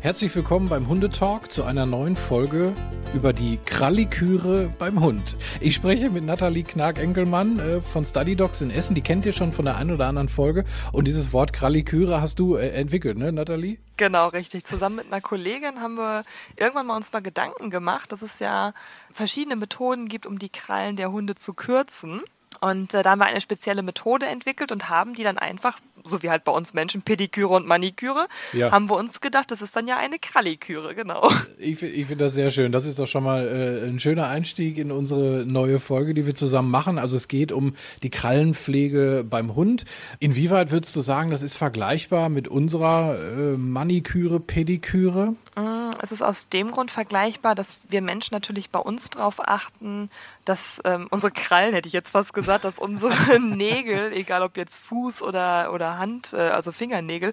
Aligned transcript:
Herzlich 0.00 0.34
willkommen 0.34 0.68
beim 0.68 0.88
Hundetalk 0.88 1.50
zu 1.52 1.64
einer 1.64 1.86
neuen 1.86 2.16
Folge 2.16 2.72
über 3.14 3.32
die 3.32 3.58
Kralliküre 3.64 4.72
beim 4.78 5.00
Hund. 5.00 5.36
Ich 5.60 5.74
spreche 5.74 6.10
mit 6.10 6.24
Nathalie 6.24 6.62
Knag-Enkelmann 6.62 7.58
äh, 7.58 7.82
von 7.82 8.04
Study 8.04 8.36
Dogs 8.36 8.60
in 8.60 8.70
Essen. 8.70 8.94
Die 8.94 9.02
kennt 9.02 9.26
ihr 9.26 9.32
schon 9.32 9.52
von 9.52 9.64
der 9.64 9.76
einen 9.76 9.92
oder 9.92 10.06
anderen 10.06 10.28
Folge. 10.28 10.64
Und 10.92 11.06
dieses 11.06 11.32
Wort 11.32 11.52
Kralliküre 11.52 12.20
hast 12.20 12.38
du 12.38 12.56
äh, 12.56 12.70
entwickelt, 12.70 13.18
ne, 13.18 13.32
Nathalie? 13.32 13.78
Genau, 13.96 14.28
richtig. 14.28 14.64
Zusammen 14.64 14.96
mit 14.96 15.06
einer 15.06 15.20
Kollegin 15.20 15.80
haben 15.80 15.96
wir 15.96 16.24
irgendwann 16.56 16.86
mal 16.86 16.96
uns 16.96 17.12
mal 17.12 17.20
Gedanken 17.20 17.70
gemacht, 17.70 18.12
dass 18.12 18.22
es 18.22 18.38
ja 18.38 18.72
verschiedene 19.12 19.56
Methoden 19.56 20.08
gibt, 20.08 20.26
um 20.26 20.38
die 20.38 20.48
Krallen 20.48 20.96
der 20.96 21.12
Hunde 21.12 21.34
zu 21.34 21.52
kürzen. 21.52 22.22
Und 22.60 22.94
äh, 22.94 23.02
da 23.02 23.10
haben 23.10 23.20
wir 23.20 23.26
eine 23.26 23.40
spezielle 23.40 23.82
Methode 23.82 24.26
entwickelt 24.26 24.72
und 24.72 24.88
haben 24.88 25.14
die 25.14 25.22
dann 25.22 25.38
einfach, 25.38 25.78
so 26.04 26.22
wie 26.22 26.30
halt 26.30 26.44
bei 26.44 26.52
uns 26.52 26.74
Menschen, 26.74 27.02
Pediküre 27.02 27.54
und 27.54 27.66
Maniküre, 27.66 28.26
ja. 28.52 28.70
haben 28.70 28.88
wir 28.88 28.96
uns 28.96 29.20
gedacht, 29.20 29.50
das 29.50 29.62
ist 29.62 29.76
dann 29.76 29.86
ja 29.86 29.96
eine 29.96 30.18
Kralliküre, 30.18 30.94
genau. 30.94 31.30
Ich, 31.58 31.82
ich 31.82 32.06
finde 32.06 32.24
das 32.24 32.34
sehr 32.34 32.50
schön. 32.50 32.72
Das 32.72 32.84
ist 32.84 32.98
doch 32.98 33.06
schon 33.06 33.24
mal 33.24 33.46
äh, 33.46 33.88
ein 33.88 34.00
schöner 34.00 34.28
Einstieg 34.28 34.78
in 34.78 34.90
unsere 34.92 35.44
neue 35.46 35.78
Folge, 35.78 36.14
die 36.14 36.26
wir 36.26 36.34
zusammen 36.34 36.70
machen. 36.70 36.98
Also 36.98 37.16
es 37.16 37.28
geht 37.28 37.52
um 37.52 37.74
die 38.02 38.10
Krallenpflege 38.10 39.24
beim 39.28 39.54
Hund. 39.54 39.84
Inwieweit 40.18 40.70
würdest 40.70 40.94
du 40.96 41.00
sagen, 41.02 41.30
das 41.30 41.42
ist 41.42 41.56
vergleichbar 41.56 42.28
mit 42.28 42.48
unserer 42.48 43.18
äh, 43.18 43.56
Maniküre, 43.56 44.40
Pediküre? 44.40 45.34
Mm, 45.56 45.90
es 46.00 46.12
ist 46.12 46.22
aus 46.22 46.48
dem 46.48 46.70
Grund 46.70 46.90
vergleichbar, 46.90 47.54
dass 47.54 47.78
wir 47.88 48.02
Menschen 48.02 48.34
natürlich 48.34 48.70
bei 48.70 48.78
uns 48.78 49.10
darauf 49.10 49.46
achten, 49.46 50.10
dass 50.44 50.80
ähm, 50.84 51.06
unsere 51.10 51.32
Krallen, 51.32 51.74
hätte 51.74 51.88
ich 51.88 51.92
jetzt 51.92 52.10
fast 52.10 52.32
gesagt, 52.32 52.64
dass 52.64 52.78
unsere 52.78 53.40
Nägel, 53.40 54.12
egal 54.12 54.42
ob 54.42 54.56
jetzt 54.56 54.78
Fuß 54.78 55.22
oder, 55.22 55.72
oder 55.72 55.89
Hand, 55.98 56.32
äh, 56.32 56.36
also 56.36 56.72
Fingernägel, 56.72 57.32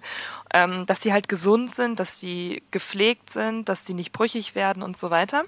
ähm, 0.52 0.86
dass 0.86 1.00
die 1.00 1.12
halt 1.12 1.28
gesund 1.28 1.74
sind, 1.74 2.00
dass 2.00 2.18
die 2.18 2.62
gepflegt 2.70 3.30
sind, 3.30 3.68
dass 3.68 3.84
die 3.84 3.94
nicht 3.94 4.12
brüchig 4.12 4.54
werden 4.54 4.82
und 4.82 4.98
so 4.98 5.10
weiter. 5.10 5.44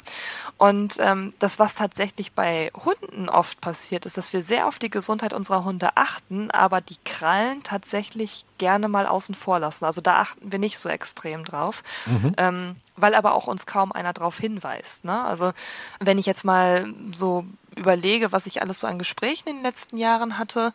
Und 0.58 0.96
ähm, 0.98 1.32
das, 1.38 1.58
was 1.58 1.74
tatsächlich 1.74 2.32
bei 2.32 2.70
Hunden 2.84 3.28
oft 3.28 3.60
passiert, 3.60 4.06
ist, 4.06 4.16
dass 4.16 4.32
wir 4.32 4.42
sehr 4.42 4.66
auf 4.66 4.78
die 4.78 4.90
Gesundheit 4.90 5.32
unserer 5.32 5.64
Hunde 5.64 5.90
achten, 5.96 6.50
aber 6.50 6.80
die 6.80 6.98
Krallen 7.04 7.62
tatsächlich 7.62 8.44
gerne 8.58 8.88
mal 8.88 9.06
außen 9.06 9.34
vor 9.34 9.58
lassen. 9.58 9.84
Also 9.84 10.00
da 10.00 10.20
achten 10.20 10.52
wir 10.52 10.58
nicht 10.58 10.78
so 10.78 10.88
extrem 10.88 11.44
drauf. 11.44 11.82
Mhm. 12.06 12.34
Ähm, 12.36 12.76
weil 12.96 13.14
aber 13.14 13.34
auch 13.34 13.46
uns 13.46 13.66
kaum 13.66 13.92
einer 13.92 14.12
darauf 14.12 14.38
hinweist. 14.38 15.04
Ne? 15.04 15.24
Also 15.24 15.52
wenn 15.98 16.18
ich 16.18 16.26
jetzt 16.26 16.44
mal 16.44 16.92
so 17.14 17.44
überlege, 17.76 18.32
was 18.32 18.46
ich 18.46 18.62
alles 18.62 18.80
so 18.80 18.86
an 18.86 18.98
Gesprächen 18.98 19.48
in 19.48 19.56
den 19.56 19.62
letzten 19.62 19.96
Jahren 19.96 20.38
hatte, 20.38 20.72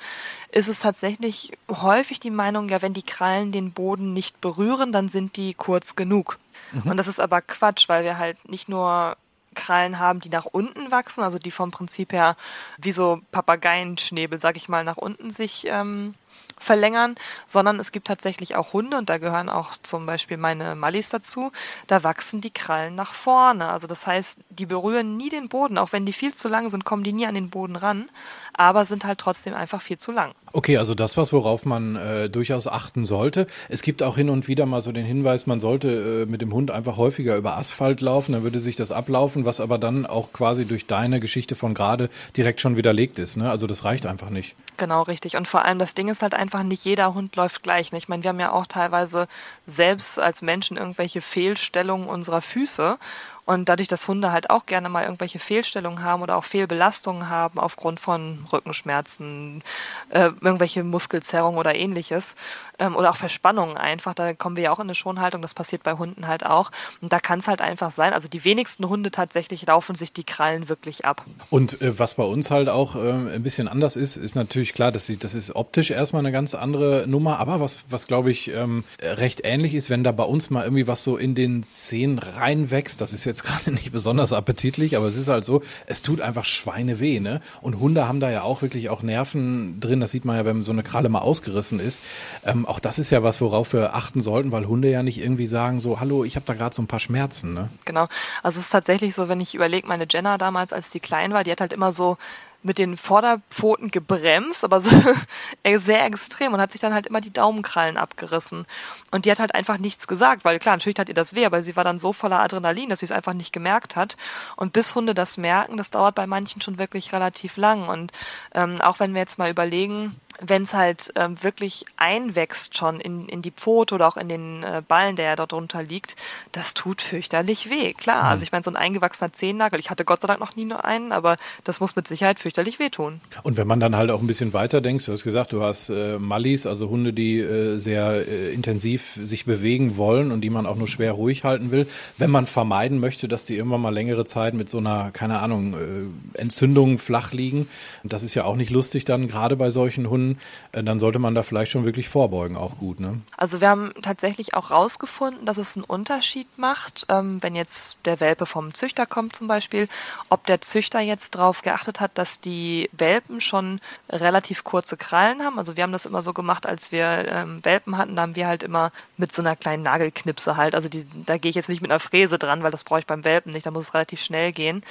ist 0.52 0.68
es 0.68 0.80
tatsächlich 0.80 1.58
häufig 1.70 2.20
die 2.20 2.32
Meinung, 2.32 2.70
ja, 2.70 2.82
wenn 2.82 2.94
die 2.94 3.04
Krallen 3.04 3.52
den 3.52 3.72
Boden 3.72 4.14
nicht 4.14 4.42
berühren, 4.42 4.92
dann 4.92 5.10
sind 5.10 5.38
die 5.38 5.54
kurz 5.54 5.96
genug. 5.96 6.38
Mhm. 6.72 6.92
Und 6.92 6.98
das 6.98 7.08
ist 7.08 7.20
aber 7.20 7.42
Quatsch, 7.42 7.90
weil 7.90 8.04
wir 8.04 8.18
halt 8.18 8.50
nicht 8.50 8.70
nur 8.70 9.18
Krallen 9.56 10.00
haben, 10.00 10.20
die 10.20 10.30
nach 10.30 10.46
unten 10.46 10.92
wachsen, 10.92 11.24
also 11.24 11.40
die 11.40 11.52
vom 11.52 11.72
Prinzip 11.72 12.12
her 12.14 12.36
wie 12.78 12.92
so 12.92 13.22
Papageienschnäbel, 13.32 14.40
sag 14.40 14.58
ich 14.58 14.70
mal, 14.70 14.84
nach 14.84 14.98
unten 14.98 15.32
sich 15.32 15.66
ähm, 15.68 16.14
verlängern, 16.58 17.16
sondern 17.46 17.80
es 17.80 17.92
gibt 17.92 18.08
tatsächlich 18.08 18.56
auch 18.56 18.74
Hunde 18.74 18.98
und 18.98 19.10
da 19.10 19.18
gehören 19.18 19.50
auch 19.50 19.74
zum 19.82 20.06
Beispiel 20.06 20.38
meine 20.38 20.76
Mallis 20.76 21.10
dazu. 21.10 21.52
Da 21.88 22.04
wachsen 22.04 22.42
die 22.42 22.52
Krallen 22.52 22.96
nach 22.96 23.14
vorne. 23.14 23.68
Also 23.70 23.88
das 23.88 24.08
heißt, 24.08 24.40
die 24.50 24.66
berühren 24.66 25.18
nie 25.18 25.30
den 25.30 25.50
Boden. 25.50 25.78
Auch 25.78 25.92
wenn 25.92 26.06
die 26.06 26.14
viel 26.14 26.34
zu 26.34 26.48
lang 26.48 26.70
sind, 26.70 26.86
kommen 26.86 27.04
die 27.04 27.14
nie 27.14 27.28
an 27.28 27.36
den 27.36 27.50
Boden 27.50 27.76
ran, 27.76 28.10
aber 28.54 28.86
sind 28.86 29.06
halt 29.06 29.20
trotzdem 29.20 29.54
einfach 29.54 29.82
viel 29.82 29.98
zu 29.98 30.12
lang. 30.12 30.34
Okay, 30.54 30.78
also 30.78 30.96
das 30.96 31.18
was, 31.18 31.34
worauf 31.34 31.66
man 31.66 31.98
äh, 31.98 32.30
durchaus 32.30 32.68
achten 32.68 33.04
sollte. 33.04 33.48
Es 33.68 33.82
gibt 33.82 34.02
auch 34.02 34.16
hin 34.16 34.30
und 34.30 34.48
wieder 34.48 34.66
mal 34.66 34.80
so 34.80 34.94
den 34.94 35.06
Hinweis, 35.06 35.48
man 35.48 35.60
sollte 35.60 36.24
äh, 36.24 36.32
mit 36.32 36.42
dem 36.42 36.54
Hund 36.54 36.72
einfach 36.72 36.96
häufiger 36.96 37.36
über 37.36 37.58
Asphalt 37.58 38.00
laufen, 38.00 38.32
dann 38.32 38.44
würde 38.44 38.62
sich 38.62 38.78
das 38.78 38.94
ablaufen, 38.94 39.44
was 39.44 39.60
aber 39.60 39.78
dann 39.78 40.06
auch 40.06 40.32
quasi 40.32 40.66
durch 40.66 40.88
deine 40.88 41.20
Geschichte 41.20 41.56
von 41.56 41.74
gerade 41.74 42.10
direkt 42.38 42.62
schon 42.62 42.78
widerlegt 42.78 43.20
ist. 43.20 43.36
Ne? 43.36 43.50
Also 43.50 43.68
das 43.68 43.84
reicht 43.84 44.06
einfach 44.06 44.30
nicht. 44.30 44.56
Genau, 44.78 45.04
richtig. 45.04 45.36
Und 45.38 45.48
vor 45.48 45.64
allem 45.64 45.80
das 45.80 45.94
Ding 45.94 46.08
ist 46.08 46.22
halt 46.22 46.34
einfach, 46.34 46.45
nicht 46.64 46.86
jeder 46.86 47.14
Hund 47.14 47.36
läuft 47.36 47.64
gleich. 47.64 47.92
Ne? 47.92 47.98
Ich 47.98 48.08
meine, 48.08 48.24
wir 48.24 48.30
haben 48.30 48.40
ja 48.40 48.52
auch 48.52 48.66
teilweise 48.66 49.28
selbst 49.66 50.20
als 50.20 50.42
Menschen 50.42 50.78
irgendwelche 50.78 51.22
Fehlstellungen 51.22 52.08
unserer 52.08 52.42
Füße. 52.42 52.98
Und 53.46 53.70
dadurch, 53.70 53.88
dass 53.88 54.08
Hunde 54.08 54.32
halt 54.32 54.50
auch 54.50 54.66
gerne 54.66 54.90
mal 54.90 55.04
irgendwelche 55.04 55.40
Fehlstellungen 55.40 56.04
haben 56.04 56.24
oder 56.24 56.36
auch 56.36 56.44
Fehlbelastungen 56.44 57.30
haben 57.30 57.60
aufgrund 57.60 58.00
von 58.00 58.46
Rückenschmerzen, 58.52 59.64
äh, 60.10 60.32
irgendwelche 60.42 60.84
Muskelzerrungen 60.84 61.60
oder 61.60 61.76
ähnliches 61.76 62.36
ähm, 62.80 62.96
oder 62.96 63.12
auch 63.12 63.16
Verspannungen 63.16 63.78
einfach, 63.78 64.14
da 64.14 64.34
kommen 64.34 64.56
wir 64.56 64.66
ja 64.66 64.72
auch 64.72 64.80
in 64.80 64.84
eine 64.84 64.96
Schonhaltung, 64.96 65.42
das 65.42 65.54
passiert 65.54 65.84
bei 65.84 65.94
Hunden 65.94 66.28
halt 66.28 66.46
auch. 66.46 66.72
Und 67.02 67.14
da 67.14 67.20
kann 67.20 67.40
es 67.40 67.48
halt 67.48 67.62
einfach 67.62 67.92
sein, 67.92 68.14
also 68.14 68.28
die 68.28 68.44
wenigsten 68.44 68.90
Hunde 68.90 69.12
tatsächlich 69.12 69.66
laufen 69.66 69.96
sich 69.96 70.12
die 70.12 70.24
Krallen 70.24 70.68
wirklich 70.68 71.06
ab. 71.06 71.24
Und 71.50 71.82
äh, 71.82 72.00
was 72.00 72.16
bei 72.16 72.24
uns 72.24 72.50
halt 72.50 72.70
auch 72.70 72.96
äh, 72.96 73.12
ein 73.12 73.44
bisschen 73.44 73.68
anders 73.68 73.96
ist, 73.96 74.18
ist 74.18 74.36
natürlich 74.36 74.74
klar, 74.74 74.92
dass 74.92 75.06
sie, 75.06 75.18
das 75.18 75.36
ist 75.36 75.56
optisch 75.56 75.92
erstmal 75.92 76.22
eine 76.22 76.32
ganz 76.32 76.56
andere 76.56 77.06
Nummer, 77.08 77.40
aber 77.40 77.60
was, 77.60 77.86
was 77.90 78.08
glaube 78.08 78.32
ich 78.32 78.48
ähm, 78.48 78.84
recht 79.02 79.42
ähnlich 79.44 79.76
ist, 79.76 79.90
wenn 79.90 80.04
da 80.04 80.12
bei 80.12 80.24
uns 80.24 80.50
mal 80.50 80.64
irgendwie 80.64 80.88
was 80.88 81.04
so 81.04 81.18
in 81.18 81.36
den 81.36 81.64
Zähnen 81.64 82.18
reinwächst, 82.20 83.02
das 83.02 83.14
ist 83.14 83.26
jetzt 83.26 83.35
jetzt 83.36 83.44
gerade 83.44 83.72
nicht 83.72 83.92
besonders 83.92 84.32
appetitlich, 84.34 84.96
aber 84.96 85.08
es 85.08 85.18
ist 85.18 85.28
halt 85.28 85.44
so, 85.44 85.62
es 85.88 86.02
tut 86.02 86.22
einfach 86.22 86.46
Schweine 86.46 87.00
weh, 87.00 87.20
ne? 87.20 87.42
Und 87.62 87.80
Hunde 87.80 88.08
haben 88.08 88.20
da 88.20 88.30
ja 88.30 88.44
auch 88.44 88.62
wirklich 88.62 88.90
auch 88.90 89.02
Nerven 89.02 89.80
drin. 89.80 90.00
Das 90.00 90.12
sieht 90.12 90.26
man 90.26 90.38
ja, 90.38 90.46
wenn 90.46 90.64
so 90.64 90.72
eine 90.72 90.84
Kralle 90.84 91.10
mal 91.10 91.20
ausgerissen 91.20 91.80
ist. 91.80 92.02
Ähm, 92.46 92.66
auch 92.66 92.80
das 92.80 92.98
ist 92.98 93.10
ja 93.10 93.24
was, 93.24 93.42
worauf 93.42 93.74
wir 93.74 93.96
achten 93.96 94.22
sollten, 94.22 94.52
weil 94.52 94.68
Hunde 94.68 94.90
ja 94.90 95.04
nicht 95.04 95.20
irgendwie 95.22 95.48
sagen 95.48 95.82
so, 95.82 96.00
hallo, 96.00 96.24
ich 96.24 96.36
habe 96.36 96.46
da 96.46 96.54
gerade 96.54 96.76
so 96.76 96.82
ein 96.82 96.88
paar 96.88 97.00
Schmerzen, 97.00 97.54
ne? 97.54 97.70
Genau. 97.84 98.08
Also 98.42 98.60
es 98.60 98.66
ist 98.66 98.70
tatsächlich 98.72 99.14
so, 99.14 99.28
wenn 99.28 99.42
ich 99.42 99.54
überlege, 99.54 99.88
meine 99.88 100.08
Jenna 100.10 100.38
damals, 100.38 100.72
als 100.72 100.90
die 100.90 101.00
klein 101.00 101.34
war, 101.34 101.44
die 101.44 101.52
hat 101.52 101.62
halt 101.62 101.74
immer 101.74 101.92
so 101.92 102.18
mit 102.66 102.80
den 102.80 102.98
Vorderpfoten 102.98 103.92
gebremst, 103.92 104.64
aber 104.64 104.82
so 104.82 104.90
sehr 105.76 106.06
extrem 106.06 106.54
und 106.54 106.60
hat 106.60 106.72
sich 106.72 106.82
dann 106.82 106.94
halt 106.94 107.06
immer 107.06 107.22
die 107.22 107.32
Daumenkrallen 107.32 107.96
abgerissen. 107.96 108.66
Und 109.12 109.26
die 109.26 109.32
hat 109.32 109.40
halt 109.40 109.54
einfach 109.54 109.78
nichts 109.78 110.08
gesagt, 110.08 110.44
weil 110.44 110.58
klar, 110.58 110.76
natürlich 110.76 110.98
hat 110.98 111.08
ihr 111.08 111.16
das 111.16 111.36
weh, 111.36 111.46
aber 111.46 111.62
sie 111.62 111.76
war 111.76 111.84
dann 111.84 112.00
so 112.00 112.12
voller 112.12 112.40
Adrenalin, 112.40 112.90
dass 112.90 113.00
sie 113.00 113.06
es 113.06 113.12
einfach 113.12 113.34
nicht 113.34 113.54
gemerkt 113.54 113.96
hat. 113.96 114.18
Und 114.56 114.74
bis 114.74 114.96
Hunde 114.96 115.14
das 115.14 115.38
merken, 115.38 115.78
das 115.78 115.92
dauert 115.92 116.16
bei 116.16 116.26
manchen 116.26 116.62
schon 116.62 116.80
wirklich 116.80 117.14
relativ 117.14 117.58
lang. 117.58 117.88
Und 117.88 118.12
ähm, 118.54 118.82
auch 118.82 119.00
wenn 119.00 119.14
wir 119.14 119.22
jetzt 119.22 119.38
mal 119.38 119.52
überlegen, 119.52 120.16
wenn 120.40 120.64
es 120.64 120.74
halt 120.74 121.14
ähm, 121.16 121.42
wirklich 121.42 121.86
einwächst 121.98 122.78
schon 122.78 123.00
in, 123.00 123.28
in 123.28 123.42
die 123.42 123.52
Pfote 123.52 123.96
oder 123.96 124.08
auch 124.08 124.18
in 124.18 124.30
den 124.30 124.64
äh, 124.64 124.82
Ballen, 124.88 125.16
der 125.16 125.26
ja 125.26 125.36
dort 125.36 125.52
drunter 125.52 125.84
liegt, 125.84 126.16
das 126.52 126.74
tut 126.74 127.02
fürchterlich 127.02 127.70
weh. 127.70 127.94
Klar, 127.94 128.24
mhm. 128.24 128.30
also 128.30 128.44
ich 128.44 128.52
meine, 128.52 128.64
so 128.64 128.72
ein 128.72 128.76
eingewachsener 128.76 129.34
Zehennagel, 129.34 129.80
ich 129.80 129.90
hatte 129.90 130.06
Gott 130.06 130.22
sei 130.22 130.28
Dank 130.28 130.40
noch 130.40 130.56
nie 130.56 130.66
nur 130.66 130.86
einen, 130.86 131.12
aber 131.12 131.38
das 131.64 131.80
muss 131.80 131.96
mit 131.96 132.08
Sicherheit 132.08 132.40
fürchterlich 132.40 132.80
wehtun. 132.80 133.22
Und 133.44 133.58
wenn 133.58 133.68
man 133.68 133.80
dann 133.80 133.96
halt 133.96 134.12
auch 134.12 134.20
ein 134.20 134.28
bisschen 134.28 134.54
weiter 134.54 134.82
denkst, 134.82 135.06
du 135.06 135.14
hast 135.14 135.24
gesagt, 135.24 135.54
du 135.54 135.62
hast 135.62 135.90
äh, 135.90 136.18
Mallis, 136.18 136.66
also 136.66 136.90
Hunde, 136.90 137.14
die 137.14 137.40
äh, 137.40 137.80
sehr 137.80 138.28
äh, 138.28 138.54
intensiv 138.54 139.20
sich 139.22 139.46
bewegen 139.46 139.98
wollen 139.98 140.32
und 140.32 140.42
die 140.42 140.50
man 140.50 140.66
auch 140.66 140.76
nur 140.76 140.88
schwer 140.88 141.14
ruhig 141.14 141.44
halten 141.44 141.72
will, 141.72 141.88
wenn 142.18 142.32
man 142.32 142.48
vermeiden 142.48 143.00
möchte, 143.00 143.28
dass 143.28 143.46
die 143.46 143.56
irgendwann 143.56 143.82
mal 143.82 143.94
längere 143.94 144.26
Zeit 144.26 144.54
mit 144.54 144.70
so 144.70 144.80
einer, 144.80 145.12
keine 145.12 145.40
Ahnung, 145.40 145.74
äh, 145.74 146.40
Entzündung 146.40 146.98
flach 146.98 147.32
liegen, 147.32 147.68
das 148.04 148.24
ist 148.24 148.36
ja 148.36 148.44
auch 148.46 148.56
nicht 148.56 148.72
lustig 148.72 149.06
dann, 149.06 149.28
gerade 149.28 149.56
bei 149.56 149.70
solchen 149.70 150.10
Hunden, 150.10 150.25
können, 150.26 150.40
äh, 150.72 150.84
dann 150.84 151.00
sollte 151.00 151.20
man 151.20 151.36
da 151.36 151.44
vielleicht 151.44 151.72
schon 151.72 151.86
wirklich 151.86 152.10
vorbeugen, 152.10 152.58
auch 152.58 152.78
gut. 152.78 153.00
Ne? 153.00 153.22
Also 153.38 153.62
wir 153.62 153.70
haben 153.70 153.92
tatsächlich 154.02 154.54
auch 154.54 154.72
rausgefunden, 154.72 155.46
dass 155.46 155.58
es 155.58 155.76
einen 155.76 155.86
Unterschied 155.86 156.48
macht, 156.58 157.06
ähm, 157.10 157.42
wenn 157.42 157.56
jetzt 157.56 157.98
der 158.06 158.20
Welpe 158.20 158.46
vom 158.46 158.74
Züchter 158.74 159.06
kommt 159.06 159.36
zum 159.36 159.48
Beispiel, 159.48 159.88
ob 160.30 160.46
der 160.46 160.62
Züchter 160.62 161.00
jetzt 161.00 161.36
darauf 161.36 161.62
geachtet 161.62 162.00
hat, 162.00 162.18
dass 162.18 162.40
die 162.40 162.90
Welpen 162.92 163.42
schon 163.42 163.80
relativ 164.10 164.64
kurze 164.64 164.98
Krallen 164.98 165.44
haben. 165.44 165.60
Also 165.60 165.78
wir 165.78 165.84
haben 165.84 165.92
das 165.92 166.06
immer 166.06 166.22
so 166.22 166.34
gemacht, 166.34 166.66
als 166.66 166.92
wir 166.92 167.26
ähm, 167.28 167.64
Welpen 167.64 167.98
hatten, 167.98 168.16
da 168.16 168.24
haben 168.24 168.36
wir 168.36 168.48
halt 168.48 168.64
immer 168.64 168.92
mit 169.18 169.34
so 169.34 169.42
einer 169.42 169.56
kleinen 169.56 169.84
Nagelknipse 169.84 170.58
halt, 170.58 170.76
also 170.76 170.90
die, 170.90 171.06
da 171.26 171.38
gehe 171.38 171.50
ich 171.50 171.56
jetzt 171.56 171.70
nicht 171.70 171.82
mit 171.82 171.92
einer 171.92 172.00
Fräse 172.00 172.38
dran, 172.38 172.64
weil 172.64 172.72
das 172.72 172.84
brauche 172.84 173.00
ich 173.00 173.06
beim 173.06 173.24
Welpen 173.24 173.52
nicht, 173.54 173.66
da 173.66 173.72
muss 173.72 173.88
es 173.88 173.94
relativ 173.94 174.22
schnell 174.22 174.52
gehen. 174.52 174.84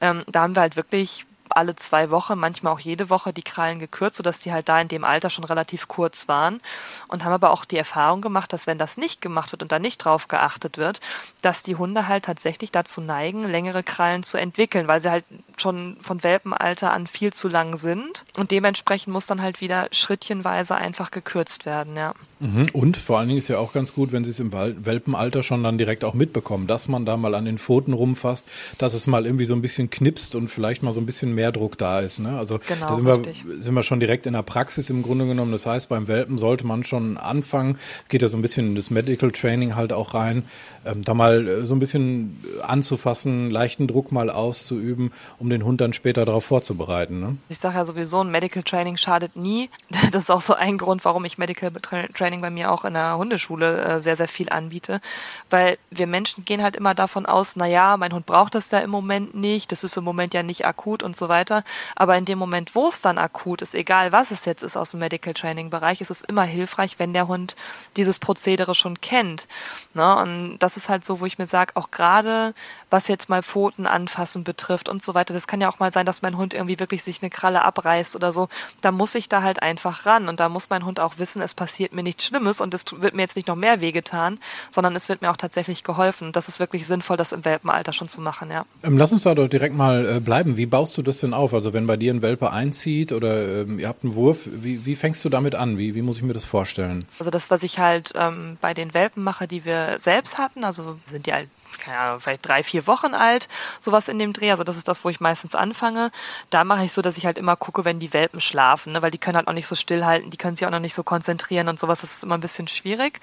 Ähm, 0.00 0.22
da 0.26 0.42
haben 0.42 0.54
wir 0.54 0.62
halt 0.62 0.76
wirklich 0.76 1.26
alle 1.56 1.76
zwei 1.76 2.10
Wochen, 2.10 2.38
manchmal 2.38 2.72
auch 2.72 2.80
jede 2.80 3.10
Woche 3.10 3.32
die 3.32 3.42
Krallen 3.42 3.78
gekürzt, 3.78 4.16
sodass 4.16 4.38
die 4.38 4.52
halt 4.52 4.68
da 4.68 4.80
in 4.80 4.88
dem 4.88 5.04
Alter 5.04 5.30
schon 5.30 5.44
relativ 5.44 5.88
kurz 5.88 6.28
waren 6.28 6.60
und 7.08 7.24
haben 7.24 7.32
aber 7.32 7.50
auch 7.50 7.64
die 7.64 7.76
Erfahrung 7.76 8.20
gemacht, 8.20 8.52
dass 8.52 8.66
wenn 8.66 8.78
das 8.78 8.96
nicht 8.96 9.20
gemacht 9.20 9.52
wird 9.52 9.62
und 9.62 9.72
da 9.72 9.78
nicht 9.78 9.98
drauf 9.98 10.28
geachtet 10.28 10.78
wird, 10.78 11.00
dass 11.42 11.62
die 11.62 11.76
Hunde 11.76 12.08
halt 12.08 12.24
tatsächlich 12.24 12.70
dazu 12.70 13.00
neigen, 13.00 13.44
längere 13.44 13.82
Krallen 13.82 14.22
zu 14.22 14.38
entwickeln, 14.38 14.88
weil 14.88 15.00
sie 15.00 15.10
halt 15.10 15.24
schon 15.56 15.96
von 16.00 16.22
Welpenalter 16.22 16.92
an 16.92 17.06
viel 17.06 17.32
zu 17.32 17.48
lang 17.48 17.76
sind 17.76 18.24
und 18.36 18.50
dementsprechend 18.50 19.12
muss 19.12 19.26
dann 19.26 19.42
halt 19.42 19.60
wieder 19.60 19.88
schrittchenweise 19.92 20.74
einfach 20.74 21.10
gekürzt 21.10 21.66
werden, 21.66 21.96
ja. 21.96 22.14
Mhm. 22.42 22.66
Und 22.72 22.96
vor 22.96 23.18
allen 23.18 23.28
Dingen 23.28 23.38
ist 23.38 23.46
ja 23.46 23.58
auch 23.58 23.72
ganz 23.72 23.94
gut, 23.94 24.10
wenn 24.10 24.24
sie 24.24 24.30
es 24.30 24.40
im 24.40 24.52
Welpenalter 24.52 25.44
schon 25.44 25.62
dann 25.62 25.78
direkt 25.78 26.04
auch 26.04 26.12
mitbekommen, 26.12 26.66
dass 26.66 26.88
man 26.88 27.06
da 27.06 27.16
mal 27.16 27.36
an 27.36 27.44
den 27.44 27.56
Pfoten 27.56 27.92
rumfasst, 27.92 28.48
dass 28.78 28.94
es 28.94 29.06
mal 29.06 29.26
irgendwie 29.26 29.44
so 29.44 29.54
ein 29.54 29.62
bisschen 29.62 29.90
knipst 29.90 30.34
und 30.34 30.48
vielleicht 30.48 30.82
mal 30.82 30.92
so 30.92 31.00
ein 31.00 31.06
bisschen 31.06 31.34
mehr 31.36 31.52
Druck 31.52 31.78
da 31.78 32.00
ist. 32.00 32.18
Ne? 32.18 32.36
Also 32.36 32.58
genau, 32.66 32.88
da 32.88 32.94
sind 32.96 33.06
wir, 33.06 33.62
sind 33.62 33.74
wir 33.74 33.84
schon 33.84 34.00
direkt 34.00 34.26
in 34.26 34.32
der 34.32 34.42
Praxis 34.42 34.90
im 34.90 35.04
Grunde 35.04 35.26
genommen. 35.26 35.52
Das 35.52 35.66
heißt, 35.66 35.88
beim 35.88 36.08
Welpen 36.08 36.36
sollte 36.36 36.66
man 36.66 36.82
schon 36.82 37.16
anfangen, 37.16 37.78
geht 38.08 38.22
ja 38.22 38.28
so 38.28 38.36
ein 38.36 38.42
bisschen 38.42 38.66
in 38.66 38.74
das 38.74 38.90
Medical 38.90 39.30
Training 39.30 39.76
halt 39.76 39.92
auch 39.92 40.14
rein, 40.14 40.42
ähm, 40.84 41.04
da 41.04 41.14
mal 41.14 41.46
äh, 41.46 41.66
so 41.66 41.76
ein 41.76 41.78
bisschen 41.78 42.42
anzufassen, 42.66 43.50
leichten 43.50 43.86
Druck 43.86 44.10
mal 44.10 44.30
auszuüben, 44.30 45.12
um 45.38 45.48
den 45.48 45.64
Hund 45.64 45.80
dann 45.80 45.92
später 45.92 46.24
darauf 46.24 46.44
vorzubereiten. 46.44 47.20
Ne? 47.20 47.36
Ich 47.48 47.58
sage 47.58 47.76
ja 47.76 47.86
sowieso, 47.86 48.20
ein 48.20 48.32
Medical 48.32 48.64
Training 48.64 48.96
schadet 48.96 49.36
nie. 49.36 49.70
Das 50.12 50.24
ist 50.24 50.30
auch 50.30 50.40
so 50.40 50.54
ein 50.54 50.78
Grund, 50.78 51.04
warum 51.04 51.24
ich 51.24 51.38
Medical 51.38 51.70
Training 51.70 52.31
Training 52.32 52.40
bei 52.40 52.50
mir 52.50 52.72
auch 52.72 52.86
in 52.86 52.94
der 52.94 53.18
Hundeschule 53.18 53.84
äh, 53.84 54.00
sehr, 54.00 54.16
sehr 54.16 54.28
viel 54.28 54.48
anbiete, 54.48 55.02
weil 55.50 55.76
wir 55.90 56.06
Menschen 56.06 56.46
gehen 56.46 56.62
halt 56.62 56.76
immer 56.76 56.94
davon 56.94 57.26
aus, 57.26 57.56
na 57.56 57.66
ja, 57.66 57.98
mein 57.98 58.14
Hund 58.14 58.24
braucht 58.24 58.54
das 58.54 58.70
ja 58.70 58.78
im 58.78 58.88
Moment 58.88 59.34
nicht, 59.34 59.70
das 59.70 59.84
ist 59.84 59.98
im 59.98 60.04
Moment 60.04 60.32
ja 60.32 60.42
nicht 60.42 60.64
akut 60.64 61.02
und 61.02 61.14
so 61.14 61.28
weiter, 61.28 61.62
aber 61.94 62.16
in 62.16 62.24
dem 62.24 62.38
Moment, 62.38 62.74
wo 62.74 62.88
es 62.88 63.02
dann 63.02 63.18
akut 63.18 63.60
ist, 63.60 63.74
egal 63.74 64.12
was 64.12 64.30
es 64.30 64.46
jetzt 64.46 64.62
ist 64.62 64.78
aus 64.78 64.92
dem 64.92 65.00
Medical 65.00 65.34
Training 65.34 65.68
Bereich, 65.68 66.00
ist 66.00 66.10
es 66.10 66.22
immer 66.22 66.44
hilfreich, 66.44 66.98
wenn 66.98 67.12
der 67.12 67.28
Hund 67.28 67.54
dieses 67.96 68.18
Prozedere 68.18 68.74
schon 68.74 69.02
kennt. 69.02 69.46
Ne? 69.92 70.16
Und 70.16 70.58
das 70.58 70.78
ist 70.78 70.88
halt 70.88 71.04
so, 71.04 71.20
wo 71.20 71.26
ich 71.26 71.38
mir 71.38 71.46
sage, 71.46 71.72
auch 71.76 71.90
gerade 71.90 72.54
was 72.88 73.08
jetzt 73.08 73.28
mal 73.28 73.42
Pfoten 73.42 73.86
anfassen 73.86 74.44
betrifft 74.44 74.88
und 74.88 75.04
so 75.04 75.14
weiter, 75.14 75.34
das 75.34 75.46
kann 75.46 75.60
ja 75.60 75.68
auch 75.68 75.80
mal 75.80 75.92
sein, 75.92 76.06
dass 76.06 76.22
mein 76.22 76.36
Hund 76.36 76.54
irgendwie 76.54 76.78
wirklich 76.78 77.02
sich 77.02 77.22
eine 77.22 77.30
Kralle 77.30 77.62
abreißt 77.62 78.16
oder 78.16 78.32
so, 78.32 78.48
da 78.80 78.90
muss 78.90 79.14
ich 79.14 79.28
da 79.28 79.42
halt 79.42 79.62
einfach 79.62 80.06
ran 80.06 80.28
und 80.28 80.40
da 80.40 80.48
muss 80.48 80.70
mein 80.70 80.84
Hund 80.86 81.00
auch 81.00 81.18
wissen, 81.18 81.42
es 81.42 81.54
passiert 81.54 81.92
mir 81.92 82.02
nichts 82.02 82.21
nichts 82.22 82.26
Schlimmes 82.26 82.60
und 82.60 82.74
es 82.74 82.84
wird 83.00 83.14
mir 83.14 83.22
jetzt 83.22 83.36
nicht 83.36 83.48
noch 83.48 83.56
mehr 83.56 83.80
wehgetan, 83.80 84.38
sondern 84.70 84.94
es 84.96 85.08
wird 85.08 85.22
mir 85.22 85.30
auch 85.30 85.36
tatsächlich 85.36 85.84
geholfen. 85.84 86.32
Das 86.32 86.48
ist 86.48 86.60
wirklich 86.60 86.86
sinnvoll, 86.86 87.16
das 87.16 87.32
im 87.32 87.44
Welpenalter 87.44 87.92
schon 87.92 88.08
zu 88.08 88.20
machen, 88.20 88.50
ja. 88.50 88.64
Ähm, 88.82 88.96
lass 88.96 89.12
uns 89.12 89.22
da 89.22 89.34
doch 89.34 89.48
direkt 89.48 89.74
mal 89.74 90.16
äh, 90.16 90.20
bleiben. 90.20 90.56
Wie 90.56 90.66
baust 90.66 90.96
du 90.96 91.02
das 91.02 91.20
denn 91.20 91.34
auf? 91.34 91.54
Also 91.54 91.72
wenn 91.72 91.86
bei 91.86 91.96
dir 91.96 92.12
ein 92.12 92.22
Welpe 92.22 92.52
einzieht 92.52 93.12
oder 93.12 93.62
ähm, 93.62 93.78
ihr 93.78 93.88
habt 93.88 94.04
einen 94.04 94.14
Wurf, 94.14 94.48
wie, 94.50 94.86
wie 94.86 94.96
fängst 94.96 95.24
du 95.24 95.28
damit 95.28 95.54
an? 95.54 95.78
Wie, 95.78 95.94
wie 95.94 96.02
muss 96.02 96.16
ich 96.16 96.22
mir 96.22 96.34
das 96.34 96.44
vorstellen? 96.44 97.06
Also 97.18 97.30
das, 97.30 97.50
was 97.50 97.62
ich 97.62 97.78
halt 97.78 98.12
ähm, 98.14 98.56
bei 98.60 98.74
den 98.74 98.94
Welpen 98.94 99.22
mache, 99.22 99.48
die 99.48 99.64
wir 99.64 99.96
selbst 99.98 100.38
hatten, 100.38 100.64
also 100.64 100.98
sind 101.06 101.26
die 101.26 101.32
halt 101.32 101.48
keine 101.78 101.98
Ahnung, 101.98 102.20
vielleicht 102.20 102.46
drei, 102.46 102.62
vier 102.62 102.86
Wochen 102.86 103.14
alt, 103.14 103.48
sowas 103.80 104.08
in 104.08 104.18
dem 104.18 104.32
Dreh. 104.32 104.50
Also 104.50 104.64
das 104.64 104.76
ist 104.76 104.88
das, 104.88 105.04
wo 105.04 105.08
ich 105.08 105.20
meistens 105.20 105.54
anfange. 105.54 106.10
Da 106.50 106.64
mache 106.64 106.84
ich 106.84 106.92
so, 106.92 107.02
dass 107.02 107.16
ich 107.16 107.26
halt 107.26 107.38
immer 107.38 107.56
gucke, 107.56 107.84
wenn 107.84 107.98
die 107.98 108.12
Welpen 108.12 108.40
schlafen, 108.40 108.92
ne? 108.92 109.02
weil 109.02 109.10
die 109.10 109.18
können 109.18 109.36
halt 109.36 109.48
auch 109.48 109.52
nicht 109.52 109.66
so 109.66 109.74
stillhalten, 109.74 110.30
die 110.30 110.36
können 110.36 110.56
sich 110.56 110.66
auch 110.66 110.70
noch 110.70 110.80
nicht 110.80 110.94
so 110.94 111.02
konzentrieren 111.02 111.68
und 111.68 111.80
sowas. 111.80 112.00
Das 112.00 112.12
ist 112.12 112.24
immer 112.24 112.36
ein 112.36 112.40
bisschen 112.40 112.68
schwierig. 112.68 113.20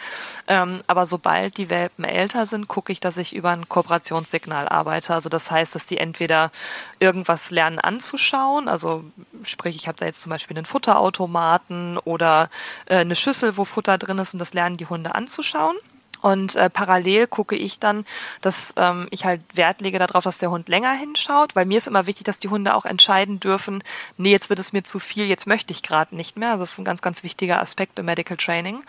Ähm, 0.47 0.81
aber 0.87 1.05
sobald 1.05 1.57
die 1.57 1.69
Welpen 1.69 2.05
älter 2.05 2.45
sind, 2.45 2.67
gucke 2.67 2.91
ich, 2.91 2.99
dass 2.99 3.17
ich 3.17 3.35
über 3.35 3.51
ein 3.51 3.69
Kooperationssignal 3.69 4.67
arbeite. 4.67 5.13
Also 5.13 5.29
das 5.29 5.51
heißt, 5.51 5.75
dass 5.75 5.85
die 5.85 5.97
entweder 5.97 6.51
irgendwas 6.99 7.51
lernen 7.51 7.79
anzuschauen, 7.79 8.67
also 8.67 9.03
sprich, 9.43 9.75
ich 9.75 9.87
habe 9.87 9.97
da 9.97 10.05
jetzt 10.05 10.21
zum 10.21 10.29
Beispiel 10.29 10.57
einen 10.57 10.65
Futterautomaten 10.65 11.97
oder 11.97 12.49
äh, 12.85 12.97
eine 12.97 13.15
Schüssel, 13.15 13.57
wo 13.57 13.65
Futter 13.65 13.97
drin 13.97 14.17
ist 14.17 14.33
und 14.33 14.39
das 14.39 14.53
lernen 14.53 14.77
die 14.77 14.85
Hunde 14.85 15.15
anzuschauen. 15.15 15.75
Und 16.21 16.55
äh, 16.55 16.69
parallel 16.69 17.27
gucke 17.27 17.55
ich 17.55 17.79
dann, 17.79 18.05
dass 18.41 18.73
ähm, 18.77 19.07
ich 19.11 19.25
halt 19.25 19.41
Wert 19.53 19.81
lege 19.81 19.99
darauf, 19.99 20.23
dass 20.23 20.37
der 20.37 20.51
Hund 20.51 20.67
länger 20.67 20.91
hinschaut, 20.91 21.55
weil 21.55 21.65
mir 21.65 21.77
ist 21.77 21.87
immer 21.87 22.07
wichtig, 22.07 22.25
dass 22.25 22.39
die 22.39 22.49
Hunde 22.49 22.75
auch 22.75 22.85
entscheiden 22.85 23.39
dürfen, 23.39 23.83
nee, 24.17 24.31
jetzt 24.31 24.49
wird 24.49 24.59
es 24.59 24.73
mir 24.73 24.83
zu 24.83 24.99
viel, 24.99 25.25
jetzt 25.25 25.47
möchte 25.47 25.71
ich 25.71 25.83
gerade 25.83 26.15
nicht 26.15 26.37
mehr. 26.37 26.57
Das 26.57 26.73
ist 26.73 26.77
ein 26.77 26.85
ganz, 26.85 27.01
ganz 27.01 27.23
wichtiger 27.23 27.61
Aspekt 27.61 27.99
im 27.99 28.05
Medical 28.05 28.37
Training. 28.37 28.83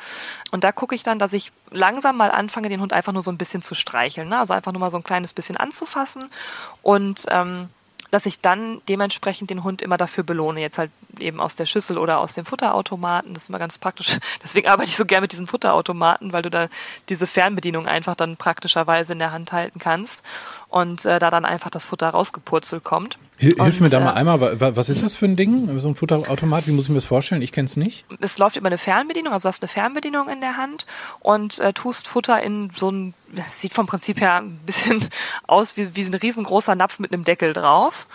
Und 0.50 0.64
da 0.64 0.72
gucke 0.72 0.94
ich 0.94 1.02
dann, 1.02 1.18
dass 1.18 1.32
ich 1.32 1.52
langsam 1.70 2.16
mal 2.16 2.30
anfange, 2.30 2.68
den 2.68 2.80
Hund 2.80 2.92
einfach 2.92 3.12
nur 3.12 3.22
so 3.22 3.30
ein 3.30 3.38
bisschen 3.38 3.62
zu 3.62 3.74
streicheln. 3.74 4.28
Ne? 4.28 4.38
Also 4.38 4.54
einfach 4.54 4.72
nur 4.72 4.80
mal 4.80 4.90
so 4.90 4.96
ein 4.96 5.04
kleines 5.04 5.32
bisschen 5.32 5.56
anzufassen 5.56 6.30
und 6.82 7.26
ähm, 7.28 7.68
dass 8.10 8.26
ich 8.26 8.40
dann 8.40 8.80
dementsprechend 8.88 9.50
den 9.50 9.64
Hund 9.64 9.82
immer 9.82 9.96
dafür 9.96 10.24
belohne. 10.24 10.60
Jetzt 10.60 10.78
halt 10.78 10.90
eben 11.18 11.40
aus 11.40 11.56
der 11.56 11.66
Schüssel 11.66 11.98
oder 11.98 12.18
aus 12.18 12.34
dem 12.34 12.44
Futterautomaten. 12.44 13.34
Das 13.34 13.44
ist 13.44 13.48
immer 13.48 13.58
ganz 13.58 13.78
praktisch. 13.78 14.18
Deswegen 14.42 14.68
arbeite 14.68 14.88
ich 14.88 14.96
so 14.96 15.04
gerne 15.04 15.22
mit 15.22 15.32
diesen 15.32 15.46
Futterautomaten, 15.46 16.32
weil 16.32 16.42
du 16.42 16.50
da 16.50 16.68
diese 17.08 17.26
Fernbedienung 17.26 17.86
einfach 17.86 18.14
dann 18.14 18.36
praktischerweise 18.36 19.12
in 19.12 19.18
der 19.18 19.32
Hand 19.32 19.52
halten 19.52 19.78
kannst 19.78 20.22
und 20.68 21.04
äh, 21.04 21.18
da 21.18 21.30
dann 21.30 21.44
einfach 21.44 21.70
das 21.70 21.86
Futter 21.86 22.10
rausgepurzelt 22.10 22.84
kommt. 22.84 23.18
Hilf 23.40 23.58
und, 23.58 23.80
mir 23.80 23.88
da 23.88 24.00
mal 24.00 24.10
äh, 24.10 24.16
einmal, 24.16 24.60
was 24.76 24.90
ist 24.90 25.02
das 25.02 25.14
für 25.14 25.24
ein 25.24 25.34
Ding? 25.34 25.80
So 25.80 25.88
ein 25.88 25.94
Futterautomat, 25.94 26.66
wie 26.66 26.72
muss 26.72 26.84
ich 26.84 26.88
mir 26.90 26.96
das 26.96 27.06
vorstellen? 27.06 27.40
Ich 27.40 27.52
kenne 27.52 27.64
es 27.64 27.76
nicht. 27.78 28.04
Es 28.20 28.36
läuft 28.36 28.56
über 28.56 28.66
eine 28.66 28.76
Fernbedienung, 28.76 29.32
also 29.32 29.44
du 29.44 29.48
hast 29.48 29.62
eine 29.62 29.68
Fernbedienung 29.68 30.28
in 30.28 30.42
der 30.42 30.58
Hand 30.58 30.84
und 31.20 31.58
äh, 31.58 31.72
tust 31.72 32.06
Futter 32.06 32.42
in 32.42 32.70
so 32.76 32.90
ein, 32.90 33.14
sieht 33.50 33.72
vom 33.72 33.86
Prinzip 33.86 34.20
her 34.20 34.42
ein 34.42 34.58
bisschen 34.66 35.02
aus 35.46 35.78
wie, 35.78 35.96
wie 35.96 36.04
ein 36.04 36.12
riesengroßer 36.12 36.74
Napf 36.74 36.98
mit 36.98 37.14
einem 37.14 37.24
Deckel 37.24 37.54
drauf. 37.54 38.08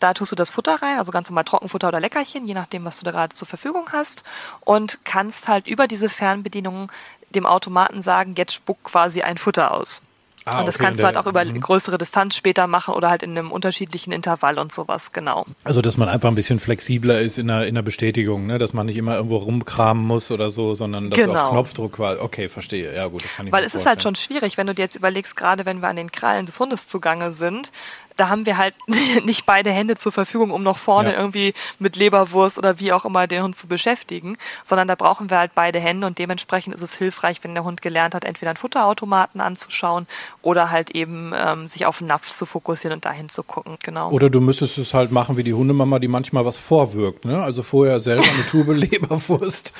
Da 0.00 0.14
tust 0.14 0.32
du 0.32 0.36
das 0.36 0.50
Futter 0.50 0.80
rein, 0.80 0.98
also 0.98 1.12
ganz 1.12 1.28
normal 1.28 1.44
Trockenfutter 1.44 1.88
oder 1.88 2.00
Leckerchen, 2.00 2.46
je 2.46 2.54
nachdem, 2.54 2.86
was 2.86 2.98
du 2.98 3.04
da 3.04 3.10
gerade 3.10 3.34
zur 3.34 3.46
Verfügung 3.46 3.90
hast. 3.92 4.24
Und 4.60 5.04
kannst 5.04 5.46
halt 5.46 5.66
über 5.66 5.86
diese 5.88 6.08
Fernbedienung 6.08 6.90
dem 7.34 7.44
Automaten 7.44 8.00
sagen, 8.00 8.34
jetzt 8.36 8.54
spuck 8.54 8.82
quasi 8.82 9.20
ein 9.20 9.36
Futter 9.36 9.72
aus. 9.72 10.00
Ah, 10.46 10.60
und 10.60 10.66
das 10.66 10.76
okay, 10.76 10.84
kannst 10.84 11.02
du 11.02 11.06
halt 11.06 11.16
auch 11.16 11.26
über 11.26 11.42
mhm. 11.42 11.58
größere 11.58 11.96
Distanz 11.96 12.36
später 12.36 12.66
machen 12.66 12.94
oder 12.94 13.08
halt 13.08 13.22
in 13.22 13.30
einem 13.30 13.50
unterschiedlichen 13.50 14.12
Intervall 14.12 14.58
und 14.58 14.74
sowas, 14.74 15.12
genau. 15.12 15.46
Also, 15.64 15.80
dass 15.80 15.96
man 15.96 16.10
einfach 16.10 16.28
ein 16.28 16.34
bisschen 16.34 16.58
flexibler 16.58 17.20
ist 17.20 17.38
in 17.38 17.46
der, 17.46 17.66
in 17.66 17.74
der 17.74 17.82
Bestätigung, 17.82 18.46
ne? 18.46 18.58
dass 18.58 18.74
man 18.74 18.84
nicht 18.84 18.98
immer 18.98 19.14
irgendwo 19.14 19.38
rumkramen 19.38 20.04
muss 20.04 20.30
oder 20.30 20.50
so, 20.50 20.74
sondern 20.74 21.08
dass 21.08 21.18
genau. 21.18 21.44
auf 21.44 21.50
Knopfdruck 21.50 21.92
quasi, 21.92 22.20
okay, 22.20 22.50
verstehe, 22.50 22.94
ja 22.94 23.06
gut, 23.06 23.24
das 23.24 23.34
kann 23.34 23.46
ich 23.46 23.52
Weil 23.54 23.64
es 23.64 23.74
ist 23.74 23.86
halt 23.86 24.02
schon 24.02 24.16
schwierig, 24.16 24.58
wenn 24.58 24.66
du 24.66 24.74
dir 24.74 24.82
jetzt 24.82 24.96
überlegst, 24.96 25.34
gerade 25.34 25.64
wenn 25.64 25.80
wir 25.80 25.88
an 25.88 25.96
den 25.96 26.12
Krallen 26.12 26.44
des 26.44 26.60
Hundes 26.60 26.88
zugange 26.88 27.32
sind, 27.32 27.72
da 28.16 28.28
haben 28.28 28.46
wir 28.46 28.58
halt 28.58 28.74
nicht 29.24 29.46
beide 29.46 29.70
Hände 29.70 29.96
zur 29.96 30.12
Verfügung, 30.12 30.50
um 30.50 30.62
noch 30.62 30.78
vorne 30.78 31.12
ja. 31.12 31.18
irgendwie 31.18 31.54
mit 31.78 31.96
Leberwurst 31.96 32.58
oder 32.58 32.78
wie 32.80 32.92
auch 32.92 33.04
immer 33.04 33.26
den 33.26 33.42
Hund 33.42 33.56
zu 33.56 33.66
beschäftigen, 33.66 34.36
sondern 34.62 34.88
da 34.88 34.94
brauchen 34.94 35.30
wir 35.30 35.38
halt 35.38 35.52
beide 35.54 35.80
Hände 35.80 36.06
und 36.06 36.18
dementsprechend 36.18 36.74
ist 36.74 36.82
es 36.82 36.94
hilfreich, 36.94 37.42
wenn 37.42 37.54
der 37.54 37.64
Hund 37.64 37.82
gelernt 37.82 38.14
hat, 38.14 38.24
entweder 38.24 38.50
einen 38.50 38.56
Futterautomaten 38.56 39.40
anzuschauen 39.40 40.06
oder 40.44 40.70
halt 40.70 40.90
eben 40.90 41.32
ähm, 41.34 41.66
sich 41.66 41.86
auf 41.86 41.98
den 41.98 42.06
Napf 42.06 42.30
zu 42.30 42.46
fokussieren 42.46 42.96
und 42.96 43.04
dahin 43.04 43.28
zu 43.28 43.42
gucken, 43.42 43.76
genau. 43.82 44.10
Oder 44.10 44.30
du 44.30 44.40
müsstest 44.40 44.78
es 44.78 44.94
halt 44.94 45.10
machen 45.10 45.36
wie 45.36 45.42
die 45.42 45.54
Hundemama, 45.54 45.98
die 45.98 46.08
manchmal 46.08 46.44
was 46.44 46.58
vorwirkt, 46.58 47.24
ne? 47.24 47.42
Also 47.42 47.62
vorher 47.62 48.00
selber 48.00 48.24
eine 48.24 48.46
Tube 48.50 48.74
Leberwurst. 48.74 49.72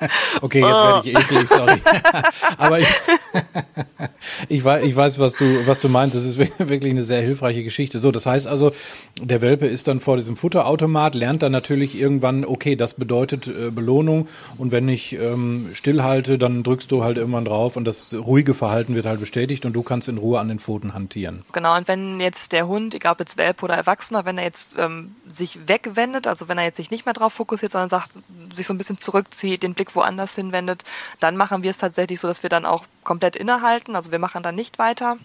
okay, 0.40 0.60
jetzt 0.60 0.68
werde 0.68 1.08
ich 1.08 1.16
eklig, 1.16 1.48
sorry. 1.48 1.80
Aber 2.58 2.78
ich 2.78 2.88
Ich 4.48 4.64
weiß, 4.64 4.84
ich 4.84 4.94
weiß, 4.94 5.18
was 5.18 5.34
du, 5.34 5.66
was 5.66 5.80
du 5.80 5.88
meinst. 5.88 6.16
Das 6.16 6.24
ist 6.24 6.38
wirklich 6.38 6.90
eine 6.90 7.04
sehr 7.04 7.22
hilfreiche 7.22 7.64
Geschichte. 7.64 7.98
So, 7.98 8.10
das 8.10 8.26
heißt 8.26 8.46
also, 8.46 8.72
der 9.20 9.40
Welpe 9.40 9.66
ist 9.66 9.88
dann 9.88 10.00
vor 10.00 10.16
diesem 10.16 10.36
Futterautomat, 10.36 11.14
lernt 11.14 11.42
dann 11.42 11.52
natürlich 11.52 11.98
irgendwann, 11.98 12.44
okay, 12.44 12.76
das 12.76 12.94
bedeutet 12.94 13.46
äh, 13.46 13.70
Belohnung. 13.70 14.28
Und 14.58 14.72
wenn 14.72 14.88
ich 14.88 15.12
ähm, 15.12 15.70
stillhalte, 15.72 16.38
dann 16.38 16.62
drückst 16.62 16.90
du 16.90 17.04
halt 17.04 17.16
irgendwann 17.18 17.44
drauf 17.44 17.76
und 17.76 17.84
das 17.84 18.12
ruhige 18.14 18.54
Verhalten 18.54 18.94
wird 18.94 19.06
halt 19.06 19.20
bestätigt 19.20 19.64
und 19.66 19.72
du 19.72 19.82
kannst 19.82 20.08
in 20.08 20.18
Ruhe 20.18 20.40
an 20.40 20.48
den 20.48 20.58
Pfoten 20.58 20.94
hantieren. 20.94 21.42
Genau. 21.52 21.76
Und 21.76 21.88
wenn 21.88 22.20
jetzt 22.20 22.52
der 22.52 22.66
Hund, 22.66 22.94
egal 22.94 23.12
ob 23.12 23.20
jetzt 23.20 23.36
Welpe 23.36 23.64
oder 23.64 23.74
Erwachsener, 23.74 24.24
wenn 24.24 24.38
er 24.38 24.44
jetzt 24.44 24.68
ähm, 24.78 25.14
sich 25.26 25.58
wegwendet, 25.66 26.26
also 26.26 26.48
wenn 26.48 26.58
er 26.58 26.64
jetzt 26.64 26.76
sich 26.76 26.90
nicht 26.90 27.06
mehr 27.06 27.14
drauf 27.14 27.32
fokussiert, 27.32 27.72
sondern 27.72 27.88
sagt, 27.88 28.12
sich 28.54 28.66
so 28.66 28.74
ein 28.74 28.78
bisschen 28.78 28.98
zurückzieht, 28.98 29.62
den 29.62 29.74
Blick 29.74 29.89
woanders 29.94 30.34
hinwendet, 30.34 30.84
dann 31.18 31.36
machen 31.36 31.62
wir 31.62 31.70
es 31.70 31.78
tatsächlich 31.78 32.20
so, 32.20 32.28
dass 32.28 32.42
wir 32.42 32.50
dann 32.50 32.66
auch 32.66 32.84
komplett 33.04 33.36
innehalten. 33.36 33.96
Also 33.96 34.12
wir 34.12 34.18
machen 34.18 34.42
dann 34.42 34.54
nicht 34.54 34.78
weiter 34.78 35.18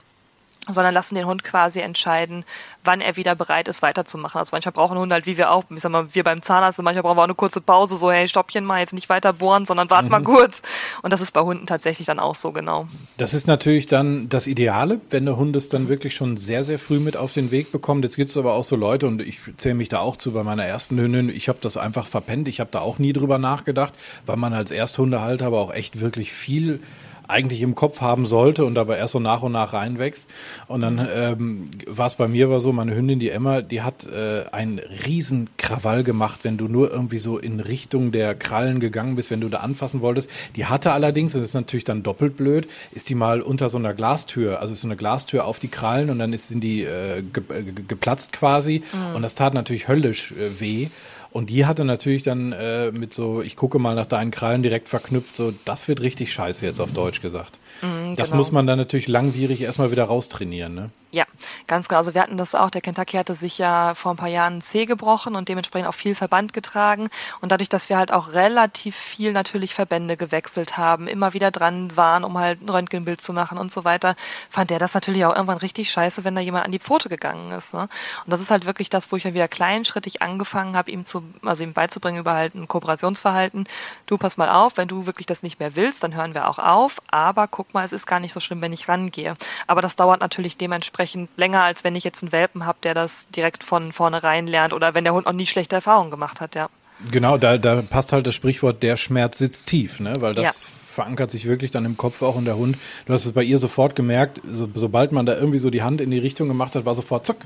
sondern 0.68 0.94
lassen 0.94 1.16
den 1.16 1.26
Hund 1.26 1.44
quasi 1.44 1.80
entscheiden, 1.80 2.44
wann 2.84 3.02
er 3.02 3.18
wieder 3.18 3.36
bereit 3.36 3.68
ist, 3.68 3.82
weiterzumachen. 3.82 4.40
Also 4.40 4.50
manchmal 4.52 4.74
brauchen 4.74 4.98
Hunde 4.98 5.14
halt, 5.14 5.26
wie 5.26 5.38
wir 5.38 5.52
auch, 5.52 5.64
ich 5.70 5.82
sag 5.82 5.92
mal, 5.92 6.14
wir 6.14 6.24
beim 6.24 6.42
Zahnarzt, 6.42 6.82
manchmal 6.82 7.04
brauchen 7.04 7.18
wir 7.18 7.22
auch 7.22 7.26
eine 7.26 7.36
kurze 7.36 7.62
Pause, 7.62 7.98
so, 7.98 8.12
hey, 8.12 8.28
Stoppchen 8.28 8.66
mal, 8.66 8.80
jetzt 8.80 8.94
nicht 8.94 9.10
weiter 9.10 9.34
bohren, 9.34 9.66
sondern 9.66 9.90
wart 9.90 10.06
mhm. 10.06 10.12
mal 10.12 10.24
kurz. 10.24 10.62
Und 11.02 11.12
das 11.12 11.22
ist 11.22 11.32
bei 11.32 11.42
Hunden 11.42 11.68
tatsächlich 11.68 12.08
dann 12.08 12.20
auch 12.20 12.36
so, 12.36 12.52
genau. 12.52 12.88
Das 13.18 13.34
ist 13.34 13.48
natürlich 13.48 13.88
dann 13.88 14.30
das 14.30 14.48
Ideale, 14.48 15.00
wenn 15.10 15.26
der 15.26 15.38
Hund 15.38 15.56
es 15.56 15.70
dann 15.70 15.88
wirklich 15.88 16.16
schon 16.16 16.38
sehr, 16.38 16.64
sehr 16.64 16.80
früh 16.80 17.00
mit 17.00 17.18
auf 17.18 17.34
den 17.34 17.52
Weg 17.52 17.72
bekommt. 17.72 18.04
Jetzt 18.04 18.16
gibt 18.16 18.30
es 18.30 18.38
aber 18.38 18.54
auch 18.54 18.64
so 18.64 18.76
Leute, 18.76 19.08
und 19.08 19.22
ich 19.22 19.40
zähle 19.58 19.76
mich 19.76 19.90
da 19.90 20.00
auch 20.00 20.18
zu 20.18 20.32
bei 20.32 20.44
meiner 20.44 20.66
ersten 20.66 21.00
Hündin, 21.00 21.30
ich 21.30 21.48
habe 21.48 21.60
das 21.62 21.78
einfach 21.78 22.08
verpennt, 22.08 22.48
ich 22.48 22.60
habe 22.60 22.72
da 22.72 22.80
auch 22.80 22.98
nie 22.98 23.14
drüber 23.14 23.38
nachgedacht, 23.38 23.94
weil 24.26 24.38
man 24.38 24.54
als 24.54 24.72
Ersthundehalter 24.72 25.46
aber 25.46 25.60
auch 25.60 25.74
echt 25.74 26.02
wirklich 26.02 26.34
viel 26.34 26.80
eigentlich 27.28 27.62
im 27.62 27.76
Kopf 27.76 28.02
haben 28.02 28.26
sollte 28.26 28.66
und 28.66 28.76
dabei 28.76 28.98
erst 28.98 29.14
so 29.14 29.20
nach 29.20 29.42
und 29.42 29.52
nach 29.52 29.74
reinwächst. 29.74 30.30
Und 30.68 30.82
dann 30.82 31.08
ähm, 31.14 31.70
war 31.88 32.08
es 32.08 32.16
bei 32.16 32.28
mir 32.28 32.50
war 32.50 32.62
so, 32.62 32.72
meine 32.72 32.96
Hündin, 32.96 33.20
die 33.20 33.30
Emma, 33.30 33.62
die 33.62 33.82
hat 33.82 34.06
äh, 34.06 34.44
einen 34.52 34.80
riesen 34.80 35.50
Krawall 35.58 36.04
gemacht, 36.04 36.42
wenn 36.44 36.58
du 36.58 36.68
nur 36.68 36.92
irgendwie 36.92 37.20
so 37.20 37.38
in 37.38 37.60
Richtung 37.60 38.12
der 38.12 38.36
Krallen 38.36 38.80
gegangen 38.80 39.16
bist, 39.16 39.32
wenn 39.32 39.42
du 39.42 39.50
da 39.50 39.60
anfassen 39.60 40.02
wolltest. 40.02 40.30
Die 40.56 40.66
hatte 40.66 40.92
allerdings, 40.92 41.36
und 41.36 41.42
das 41.42 41.50
ist 41.50 41.56
natürlich 41.56 41.84
dann 41.84 42.04
doppelt 42.04 42.38
blöd, 42.38 42.68
ist 42.92 43.10
die 43.10 43.16
mal 43.16 43.42
unter 43.42 43.70
so 43.70 43.78
einer 43.78 43.94
Glastür, 43.94 44.62
also 44.62 44.74
ist 44.74 44.82
so 44.82 44.88
eine 44.88 44.96
Glastür 44.96 45.46
auf 45.46 45.60
die 45.60 45.68
Krallen 45.68 46.10
und 46.10 46.20
dann 46.20 46.34
ist, 46.34 46.50
sind 46.50 46.64
die 46.64 46.84
äh, 46.84 47.22
ge 47.22 47.44
äh, 47.50 47.64
geplatzt 47.88 48.34
quasi. 48.34 48.84
Mhm. 48.94 49.16
Und 49.16 49.22
das 49.22 49.36
tat 49.36 49.54
natürlich 49.54 49.88
höllisch 49.88 50.32
äh, 50.32 50.60
weh. 50.60 50.88
Und 51.36 51.50
die 51.50 51.66
hatte 51.66 51.84
natürlich 51.84 52.24
dann 52.24 52.54
äh, 52.54 52.94
mit 52.94 53.14
so, 53.14 53.42
ich 53.42 53.58
gucke 53.58 53.78
mal 53.78 53.94
nach 53.94 54.06
deinen 54.06 54.32
Krallen 54.32 54.64
direkt 54.64 54.88
verknüpft, 54.88 55.36
so, 55.36 55.54
das 55.66 55.90
wird 55.90 56.00
richtig 56.00 56.32
scheiße 56.32 56.66
jetzt 56.66 56.80
auf 56.80 56.94
Deutsch 56.94 57.20
gesagt. 57.20 57.60
Mhm, 57.82 58.16
das 58.16 58.30
genau. 58.30 58.38
muss 58.38 58.54
man 58.54 58.66
dann 58.66 58.78
natürlich 58.78 59.10
langwierig 59.10 59.60
erstmal 59.60 59.92
wieder 59.92 60.06
raustrainieren, 60.06 60.74
ne? 60.74 60.92
Ja, 61.16 61.24
ganz 61.68 61.88
genau. 61.88 62.00
Also 62.00 62.14
wir 62.14 62.22
hatten 62.22 62.36
das 62.36 62.56
auch, 62.56 62.70
der 62.70 62.82
Kentucky 62.82 63.16
hatte 63.16 63.36
sich 63.36 63.58
ja 63.58 63.96
vor 63.96 64.12
ein 64.12 64.18
paar 64.18 64.28
Jahren 64.28 64.60
C 64.62 64.86
gebrochen 64.86 65.38
und 65.38 65.48
dementsprechend 65.48 65.88
auch 65.88 65.94
viel 65.94 66.14
Verband 66.14 66.52
getragen. 66.52 67.08
Und 67.40 67.54
dadurch, 67.54 67.70
dass 67.70 67.88
wir 67.88 67.96
halt 67.96 68.12
auch 68.12 68.34
relativ 68.34 68.98
viel 68.98 69.32
natürlich 69.32 69.74
Verbände 69.74 70.18
gewechselt 70.18 70.76
haben, 70.76 71.08
immer 71.08 71.34
wieder 71.34 71.52
dran 71.52 71.96
waren, 71.96 72.26
um 72.26 72.38
halt 72.38 72.62
ein 72.62 72.68
Röntgenbild 72.68 73.22
zu 73.22 73.32
machen 73.32 73.58
und 73.58 73.72
so 73.72 73.86
weiter, 73.86 74.18
fand 74.50 74.72
der 74.72 74.80
das 74.80 74.94
natürlich 74.94 75.24
auch 75.24 75.34
irgendwann 75.34 75.60
richtig 75.60 75.90
scheiße, 75.90 76.26
wenn 76.26 76.36
da 76.36 76.42
jemand 76.42 76.66
an 76.66 76.74
die 76.74 76.80
Pfote 76.80 77.08
gegangen 77.08 77.54
ist. 77.54 77.74
Ne? 77.74 77.84
Und 77.84 77.90
das 78.34 78.42
ist 78.42 78.52
halt 78.52 78.66
wirklich 78.66 78.90
das, 78.90 79.10
wo 79.10 79.16
ich 79.16 79.24
dann 79.24 79.34
wieder 79.34 79.48
kleinschrittig 79.48 80.22
angefangen 80.22 80.76
habe, 80.76 80.92
ihm 80.92 81.06
zu, 81.06 81.24
also 81.44 81.64
ihm 81.64 81.74
beizubringen 81.74 82.20
über 82.20 82.34
halt 82.34 82.56
ein 82.56 82.68
Kooperationsverhalten. 82.68 83.66
Du 84.06 84.18
pass 84.18 84.38
mal 84.38 84.50
auf, 84.50 84.78
wenn 84.78 84.88
du 84.88 85.06
wirklich 85.06 85.28
das 85.28 85.44
nicht 85.44 85.60
mehr 85.60 85.76
willst, 85.76 86.04
dann 86.04 86.16
hören 86.16 86.34
wir 86.34 86.48
auch 86.48 86.60
auf. 86.60 87.02
Aber 87.08 87.48
guck 87.48 87.74
mal, 87.74 87.84
es 87.84 87.92
ist 87.92 88.06
gar 88.06 88.20
nicht 88.20 88.34
so 88.34 88.40
schlimm, 88.40 88.62
wenn 88.62 88.74
ich 88.74 88.88
rangehe. 88.88 89.36
Aber 89.68 89.82
das 89.82 89.96
dauert 89.96 90.22
natürlich 90.22 90.58
dementsprechend 90.58 91.30
länger, 91.38 91.64
als 91.64 91.84
wenn 91.84 91.96
ich 91.96 92.04
jetzt 92.04 92.24
einen 92.24 92.32
Welpen 92.32 92.66
habe, 92.66 92.78
der 92.84 92.94
das 92.94 93.30
direkt 93.30 93.64
von 93.64 93.92
vornherein 93.92 94.48
lernt 94.48 94.74
oder 94.74 94.94
wenn 94.94 95.04
der 95.04 95.14
Hund 95.14 95.26
noch 95.26 95.34
nie 95.34 95.48
schlechte 95.48 95.76
Erfahrungen 95.76 96.12
gemacht 96.12 96.42
hat, 96.42 96.56
ja. 96.56 96.70
Genau, 97.12 97.38
da, 97.38 97.58
da 97.58 97.82
passt 97.82 98.14
halt 98.14 98.26
das 98.26 98.36
Sprichwort, 98.36 98.82
der 98.82 98.96
Schmerz 98.96 99.38
sitzt 99.38 99.68
tief, 99.68 100.00
ne? 100.00 100.14
Weil 100.20 100.34
das 100.34 100.46
ja 100.46 100.85
verankert 100.96 101.30
sich 101.30 101.46
wirklich 101.46 101.72
dann 101.72 101.86
im 101.86 101.98
Kopf 101.98 102.22
auch 102.22 102.36
und 102.36 102.46
der 102.46 102.58
Hund. 102.58 102.78
Du 103.06 103.14
hast 103.14 103.26
es 103.26 103.34
bei 103.34 103.44
ihr 103.44 103.60
sofort 103.60 103.96
gemerkt, 103.96 104.42
so, 104.50 104.68
sobald 104.74 105.12
man 105.12 105.26
da 105.26 105.38
irgendwie 105.38 105.60
so 105.60 105.70
die 105.70 105.84
Hand 105.84 106.02
in 106.02 106.10
die 106.10 106.18
Richtung 106.18 106.48
gemacht 106.48 106.76
hat, 106.76 106.86
war 106.86 106.96
sofort 106.96 107.26
zuck, 107.26 107.38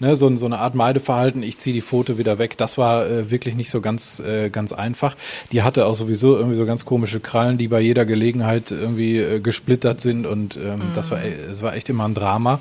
ne, 0.00 0.16
so, 0.16 0.34
so 0.36 0.46
eine 0.46 0.58
Art 0.58 0.74
Meideverhalten, 0.74 1.42
ich 1.42 1.58
ziehe 1.58 1.74
die 1.74 1.82
Pfote 1.82 2.18
wieder 2.18 2.38
weg. 2.38 2.56
Das 2.56 2.78
war 2.78 3.06
äh, 3.06 3.30
wirklich 3.30 3.54
nicht 3.54 3.70
so 3.70 3.80
ganz, 3.80 4.20
äh, 4.20 4.50
ganz 4.50 4.72
einfach. 4.72 5.16
Die 5.52 5.62
hatte 5.62 5.86
auch 5.86 5.94
sowieso 5.94 6.36
irgendwie 6.36 6.56
so 6.56 6.66
ganz 6.66 6.84
komische 6.84 7.20
Krallen, 7.20 7.58
die 7.58 7.68
bei 7.68 7.80
jeder 7.80 8.04
Gelegenheit 8.04 8.70
irgendwie 8.70 9.18
äh, 9.18 9.40
gesplittert 9.40 10.00
sind 10.00 10.26
und 10.26 10.56
ähm, 10.56 10.78
mm. 10.78 10.92
das 10.94 11.10
war, 11.10 11.22
es 11.22 11.62
war 11.62 11.76
echt 11.76 11.88
immer 11.90 12.06
ein 12.06 12.14
Drama. 12.14 12.60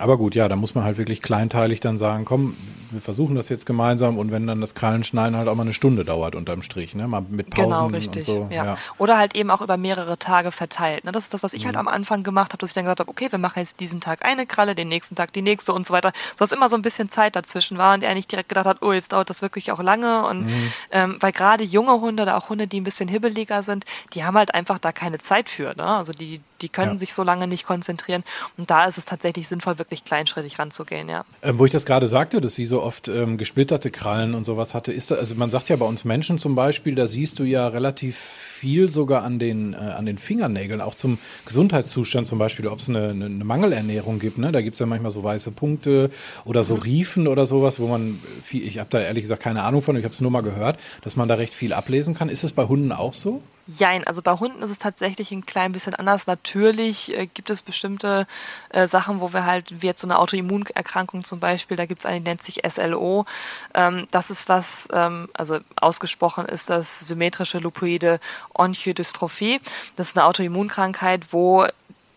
Aber 0.00 0.16
gut, 0.16 0.34
ja, 0.34 0.48
da 0.48 0.56
muss 0.56 0.74
man 0.74 0.84
halt 0.84 0.98
wirklich 0.98 1.22
kleinteilig 1.22 1.80
dann 1.80 1.98
sagen, 1.98 2.24
komm, 2.24 2.56
wir 2.90 3.00
versuchen 3.00 3.36
das 3.36 3.48
jetzt 3.48 3.66
gemeinsam 3.66 4.18
und 4.18 4.32
wenn 4.32 4.46
dann 4.46 4.60
das 4.60 4.74
Krallenschneiden 4.74 5.36
halt 5.36 5.48
auch 5.48 5.54
mal 5.54 5.62
eine 5.62 5.72
Stunde 5.72 6.04
dauert 6.04 6.34
unterm 6.34 6.62
Strich, 6.62 6.94
ne? 6.94 7.06
Mal 7.06 7.22
mit 7.28 7.50
Pausen 7.50 7.70
genau, 7.70 7.86
richtig, 7.86 8.28
und 8.28 8.34
so. 8.34 8.48
Ja. 8.50 8.64
ja. 8.64 8.78
Oder 8.98 9.18
halt 9.18 9.34
eben 9.34 9.50
auch 9.50 9.60
über 9.60 9.76
mehrere 9.76 10.18
Tage 10.18 10.50
verteilt. 10.50 11.04
Ne? 11.04 11.12
Das 11.12 11.24
ist 11.24 11.34
das, 11.34 11.42
was 11.42 11.52
ich 11.52 11.66
halt 11.66 11.74
mhm. 11.74 11.78
halt 11.78 11.88
am 11.88 11.94
Anfang 11.94 12.22
gemacht 12.22 12.52
habe, 12.52 12.58
dass 12.58 12.70
ich 12.70 12.74
dann 12.74 12.84
gesagt 12.84 13.00
habe, 13.00 13.10
okay, 13.10 13.30
wir 13.30 13.38
machen 13.38 13.60
jetzt 13.60 13.80
diesen 13.80 14.00
Tag 14.00 14.24
eine 14.24 14.46
Kralle, 14.46 14.74
den 14.74 14.88
nächsten 14.88 15.14
Tag 15.14 15.32
die 15.32 15.42
nächste 15.42 15.72
und 15.72 15.86
so 15.86 15.92
weiter. 15.92 16.12
So 16.30 16.44
dass 16.50 16.52
immer 16.52 16.68
so 16.68 16.76
ein 16.76 16.82
bisschen 16.82 17.10
Zeit 17.10 17.36
dazwischen 17.36 17.78
war 17.78 17.94
und 17.94 18.02
er 18.02 18.14
nicht 18.14 18.30
direkt 18.32 18.48
gedacht 18.48 18.66
hat, 18.66 18.82
oh, 18.82 18.92
jetzt 18.92 19.12
dauert 19.12 19.30
das 19.30 19.42
wirklich 19.42 19.70
auch 19.70 19.82
lange. 19.82 20.26
Und 20.26 20.46
mhm. 20.46 20.72
ähm, 20.90 21.16
weil 21.20 21.32
gerade 21.32 21.62
junge 21.62 22.00
Hunde 22.00 22.22
oder 22.22 22.36
auch 22.36 22.48
Hunde, 22.48 22.66
die 22.66 22.80
ein 22.80 22.84
bisschen 22.84 23.08
hibbeliger 23.08 23.62
sind, 23.62 23.84
die 24.14 24.24
haben 24.24 24.36
halt 24.36 24.54
einfach 24.54 24.78
da 24.78 24.92
keine 24.92 25.18
Zeit 25.18 25.48
für. 25.48 25.74
Ne? 25.76 25.84
Also 25.84 26.12
die, 26.12 26.40
die 26.62 26.68
können 26.68 26.92
ja. 26.92 26.98
sich 26.98 27.14
so 27.14 27.22
lange 27.22 27.46
nicht 27.46 27.66
konzentrieren. 27.66 28.24
Und 28.56 28.70
da 28.70 28.84
ist 28.84 28.98
es 28.98 29.04
tatsächlich 29.04 29.48
sinnvoll, 29.48 29.78
wirklich 29.78 30.04
kleinschrittig 30.04 30.58
ranzugehen, 30.58 31.08
ja. 31.08 31.24
Ähm, 31.42 31.58
wo 31.58 31.64
ich 31.64 31.72
das 31.72 31.86
gerade 31.86 32.08
sagte, 32.08 32.40
dass 32.40 32.54
sie 32.54 32.66
so 32.66 32.82
oft 32.82 33.08
ähm, 33.08 33.38
gesplitterte 33.38 33.90
Krallen 33.90 34.34
und 34.34 34.44
sowas 34.44 34.74
hatte, 34.74 34.92
ist 34.92 35.10
das, 35.10 35.18
also 35.18 35.34
man 35.34 35.50
sagt 35.50 35.68
ja 35.68 35.76
bei 35.76 35.86
uns 35.86 36.04
Menschen 36.04 36.38
zum 36.38 36.54
Beispiel, 36.54 36.94
da 36.94 37.06
siehst 37.06 37.38
du 37.38 37.44
ja 37.44 37.68
relativ 37.68 38.16
viel 38.16 38.88
sogar 38.90 39.22
an 39.22 39.38
den, 39.38 39.74
äh, 39.74 39.76
an 39.76 40.06
den 40.06 40.18
Fingernägeln, 40.18 40.80
auch 40.80 40.94
zum 40.94 41.18
Gesundheitszustand 41.46 42.26
zum 42.26 42.38
Beispiel, 42.38 42.66
ob 42.66 42.78
es 42.78 42.88
eine, 42.88 43.08
eine, 43.08 43.26
eine, 43.26 43.44
Mangelernährung 43.44 44.18
gibt. 44.18 44.38
Ne? 44.38 44.52
Da 44.52 44.60
gibt 44.60 44.74
es 44.74 44.80
ja 44.80 44.86
manchmal 44.86 45.12
so 45.12 45.24
weiße 45.24 45.50
Punkte 45.50 46.10
oder 46.44 46.64
so 46.64 46.76
mhm. 46.76 46.82
Riefen 46.82 47.28
oder 47.28 47.46
sowas, 47.46 47.80
wo 47.80 47.86
man, 47.86 48.20
viel, 48.42 48.66
ich 48.66 48.78
habe 48.78 48.90
da 48.90 49.00
ehrlich 49.00 49.24
gesagt 49.24 49.42
keine 49.42 49.62
Ahnung 49.62 49.82
von, 49.82 49.96
ich 49.96 50.04
habe 50.04 50.12
es 50.12 50.20
nur 50.20 50.30
mal 50.30 50.42
gehört, 50.42 50.78
dass 51.02 51.16
man 51.16 51.28
da 51.28 51.36
recht 51.36 51.54
viel 51.54 51.72
ablesen 51.72 52.14
kann. 52.14 52.28
Ist 52.28 52.44
es 52.44 52.52
bei 52.52 52.64
Hunden 52.64 52.92
auch 52.92 53.14
so? 53.14 53.42
Jein, 53.72 54.04
also 54.04 54.20
bei 54.20 54.32
Hunden 54.32 54.62
ist 54.62 54.70
es 54.70 54.78
tatsächlich 54.78 55.30
ein 55.30 55.46
klein 55.46 55.70
bisschen 55.70 55.94
anders. 55.94 56.26
Natürlich 56.26 57.16
äh, 57.16 57.26
gibt 57.26 57.50
es 57.50 57.62
bestimmte 57.62 58.26
äh, 58.70 58.86
Sachen, 58.86 59.20
wo 59.20 59.32
wir 59.32 59.46
halt, 59.46 59.82
wie 59.82 59.86
jetzt 59.86 60.00
so 60.00 60.08
eine 60.08 60.18
Autoimmunerkrankung 60.18 61.22
zum 61.24 61.38
Beispiel, 61.38 61.76
da 61.76 61.86
gibt 61.86 62.02
es 62.02 62.06
eine, 62.06 62.18
die 62.20 62.24
nennt 62.24 62.42
sich 62.42 62.62
SLO. 62.68 63.26
Ähm, 63.74 64.08
das 64.10 64.30
ist 64.30 64.48
was, 64.48 64.88
ähm, 64.92 65.28
also 65.34 65.60
ausgesprochen 65.76 66.46
ist 66.46 66.68
das 66.68 67.00
symmetrische 67.00 67.58
Lupoide 67.58 68.18
Onchodystrophie. 68.54 69.60
Das 69.94 70.08
ist 70.08 70.18
eine 70.18 70.26
Autoimmunkrankheit, 70.26 71.32
wo 71.32 71.66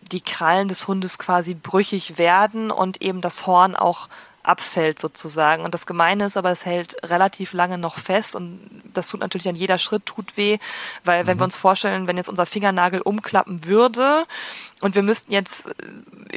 die 0.00 0.20
Krallen 0.20 0.68
des 0.68 0.88
Hundes 0.88 1.18
quasi 1.18 1.54
brüchig 1.54 2.18
werden 2.18 2.70
und 2.70 3.00
eben 3.00 3.20
das 3.20 3.46
Horn 3.46 3.76
auch 3.76 4.08
abfällt 4.44 5.00
sozusagen. 5.00 5.64
Und 5.64 5.74
das 5.74 5.86
Gemeine 5.86 6.26
ist 6.26 6.36
aber, 6.36 6.50
es 6.50 6.64
hält 6.64 6.96
relativ 7.02 7.52
lange 7.52 7.78
noch 7.78 7.98
fest 7.98 8.36
und 8.36 8.60
das 8.92 9.08
tut 9.08 9.20
natürlich 9.20 9.48
an 9.48 9.54
jeder 9.54 9.78
Schritt 9.78 10.06
tut 10.06 10.36
weh, 10.36 10.58
weil 11.04 11.26
wenn 11.26 11.36
mhm. 11.36 11.40
wir 11.40 11.44
uns 11.44 11.56
vorstellen, 11.56 12.06
wenn 12.06 12.16
jetzt 12.16 12.28
unser 12.28 12.46
Fingernagel 12.46 13.00
umklappen 13.00 13.64
würde 13.64 14.26
und 14.80 14.94
wir 14.94 15.02
müssten 15.02 15.32
jetzt 15.32 15.66
äh, 15.66 15.72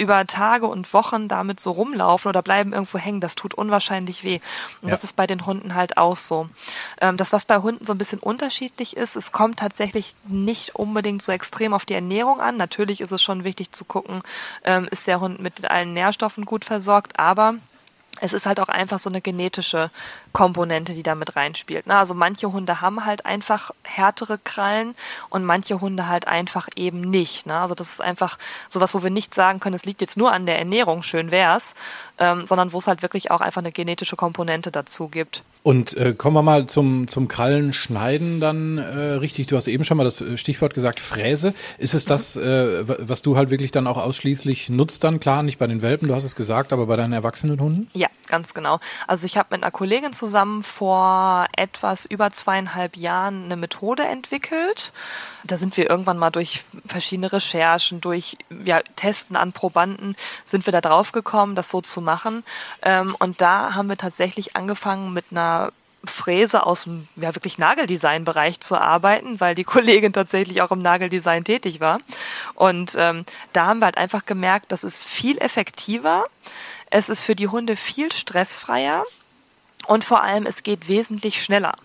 über 0.01 0.25
Tage 0.25 0.67
und 0.67 0.93
Wochen 0.93 1.27
damit 1.27 1.59
so 1.59 1.71
rumlaufen 1.71 2.29
oder 2.29 2.41
bleiben 2.41 2.73
irgendwo 2.73 2.97
hängen, 2.97 3.21
das 3.21 3.35
tut 3.35 3.53
unwahrscheinlich 3.53 4.23
weh. 4.23 4.39
Und 4.81 4.87
ja. 4.87 4.91
das 4.91 5.03
ist 5.03 5.15
bei 5.15 5.27
den 5.27 5.45
Hunden 5.45 5.75
halt 5.75 5.97
auch 5.97 6.17
so. 6.17 6.49
Ähm, 7.01 7.17
das, 7.17 7.33
was 7.33 7.45
bei 7.45 7.57
Hunden 7.57 7.85
so 7.85 7.93
ein 7.93 7.97
bisschen 7.97 8.19
unterschiedlich 8.19 8.95
ist, 8.95 9.15
es 9.15 9.31
kommt 9.31 9.59
tatsächlich 9.59 10.15
nicht 10.27 10.75
unbedingt 10.75 11.21
so 11.21 11.31
extrem 11.31 11.73
auf 11.73 11.85
die 11.85 11.95
Ernährung 11.95 12.39
an. 12.39 12.57
Natürlich 12.57 13.01
ist 13.01 13.11
es 13.11 13.21
schon 13.21 13.43
wichtig 13.43 13.71
zu 13.71 13.85
gucken, 13.85 14.21
ähm, 14.63 14.87
ist 14.89 15.07
der 15.07 15.19
Hund 15.19 15.39
mit 15.41 15.69
allen 15.69 15.93
Nährstoffen 15.93 16.45
gut 16.45 16.63
versorgt, 16.63 17.19
aber 17.19 17.55
es 18.21 18.33
ist 18.33 18.45
halt 18.45 18.59
auch 18.59 18.69
einfach 18.69 18.99
so 18.99 19.09
eine 19.09 19.21
genetische 19.21 19.89
Komponente, 20.33 20.93
die 20.93 21.03
da 21.03 21.15
mit 21.15 21.35
reinspielt. 21.35 21.87
Ne? 21.87 21.97
Also 21.97 22.13
manche 22.13 22.51
Hunde 22.51 22.81
haben 22.81 23.05
halt 23.05 23.25
einfach 23.25 23.71
härtere 23.83 24.37
Krallen 24.43 24.95
und 25.29 25.43
manche 25.43 25.81
Hunde 25.81 26.07
halt 26.07 26.27
einfach 26.27 26.67
eben 26.75 27.01
nicht. 27.01 27.45
Ne? 27.45 27.55
Also 27.55 27.75
das 27.75 27.89
ist 27.89 28.01
einfach 28.01 28.37
sowas, 28.69 28.93
wo 28.93 29.03
wir 29.03 29.09
nicht 29.09 29.33
sagen 29.33 29.59
können, 29.59 29.75
es 29.75 29.85
liegt 29.85 30.01
jetzt 30.01 30.17
nur 30.17 30.31
an 30.31 30.45
der 30.45 30.59
Ernährung, 30.59 31.03
schön 31.03 31.31
wär's, 31.31 31.75
ähm, 32.17 32.45
sondern 32.45 32.73
wo 32.73 32.79
es 32.79 32.87
halt 32.87 33.01
wirklich 33.01 33.31
auch 33.31 33.41
einfach 33.41 33.61
eine 33.61 33.71
genetische 33.71 34.15
Komponente 34.15 34.71
dazu 34.71 35.07
gibt. 35.07 35.43
Und 35.63 35.97
äh, 35.97 36.13
kommen 36.13 36.35
wir 36.35 36.43
mal 36.43 36.65
zum, 36.67 37.09
zum 37.09 37.27
Krallenschneiden 37.27 38.39
dann 38.39 38.77
äh, 38.77 39.15
richtig. 39.15 39.47
Du 39.47 39.57
hast 39.57 39.67
eben 39.67 39.83
schon 39.83 39.97
mal 39.97 40.05
das 40.05 40.23
Stichwort 40.35 40.73
gesagt, 40.73 41.01
Fräse. 41.01 41.53
Ist 41.77 41.93
es 41.93 42.05
das, 42.05 42.35
mhm. 42.35 42.43
äh, 42.43 43.09
was 43.09 43.21
du 43.21 43.35
halt 43.35 43.49
wirklich 43.49 43.71
dann 43.71 43.85
auch 43.85 43.97
ausschließlich 43.97 44.69
nutzt 44.69 45.03
dann? 45.03 45.19
Klar, 45.19 45.43
nicht 45.43 45.59
bei 45.59 45.67
den 45.67 45.81
Welpen, 45.81 46.07
du 46.07 46.15
hast 46.15 46.23
es 46.23 46.35
gesagt, 46.35 46.71
aber 46.71 46.85
bei 46.85 46.95
deinen 46.95 47.11
erwachsenen 47.11 47.59
Hunden? 47.59 47.89
Ja, 47.93 48.06
Ja, 48.07 48.27
ganz 48.27 48.53
genau. 48.53 48.79
Also 49.05 49.25
ich 49.25 49.37
habe 49.37 49.49
mit 49.51 49.63
einer 49.63 49.71
Kollegin 49.71 50.13
zusammen 50.13 50.63
vor 50.63 51.47
etwas 51.55 52.05
über 52.05 52.31
zweieinhalb 52.31 52.95
Jahren 52.95 53.45
eine 53.45 53.57
Methode 53.57 54.03
entwickelt. 54.03 54.93
Da 55.43 55.57
sind 55.57 55.75
wir 55.77 55.89
irgendwann 55.89 56.17
mal 56.17 56.29
durch 56.29 56.63
verschiedene 56.85 57.31
Recherchen, 57.31 57.99
durch 58.01 58.37
ja, 58.63 58.81
Testen 58.95 59.35
an 59.35 59.51
Probanden, 59.51 60.15
sind 60.45 60.65
wir 60.65 60.71
da 60.71 60.81
drauf 60.81 61.11
gekommen, 61.11 61.55
das 61.55 61.69
so 61.69 61.81
zu 61.81 62.01
machen. 62.01 62.43
Ähm, 62.81 63.15
und 63.19 63.41
da 63.41 63.75
haben 63.75 63.89
wir 63.89 63.97
tatsächlich 63.97 64.55
angefangen 64.55 65.13
mit 65.13 65.25
einer 65.31 65.71
Fräse 66.05 66.65
aus 66.65 66.83
dem 66.83 67.07
ja, 67.15 67.35
wirklich 67.35 67.57
Nageldesign-Bereich 67.57 68.59
zu 68.59 68.79
arbeiten, 68.79 69.39
weil 69.39 69.55
die 69.55 69.63
Kollegin 69.63 70.13
tatsächlich 70.13 70.61
auch 70.61 70.71
im 70.71 70.81
Nageldesign 70.81 71.43
tätig 71.43 71.79
war. 71.79 71.99
Und 72.53 72.95
ähm, 72.97 73.25
da 73.53 73.65
haben 73.65 73.79
wir 73.79 73.85
halt 73.85 73.97
einfach 73.97 74.25
gemerkt, 74.25 74.71
das 74.71 74.83
ist 74.83 75.03
viel 75.03 75.37
effektiver. 75.39 76.25
Es 76.89 77.09
ist 77.09 77.23
für 77.23 77.35
die 77.35 77.47
Hunde 77.47 77.75
viel 77.75 78.11
stressfreier. 78.11 79.05
Und 79.87 80.03
vor 80.03 80.21
allem, 80.21 80.45
es 80.45 80.63
geht 80.63 80.89
wesentlich 80.89 81.41
schneller. 81.41 81.77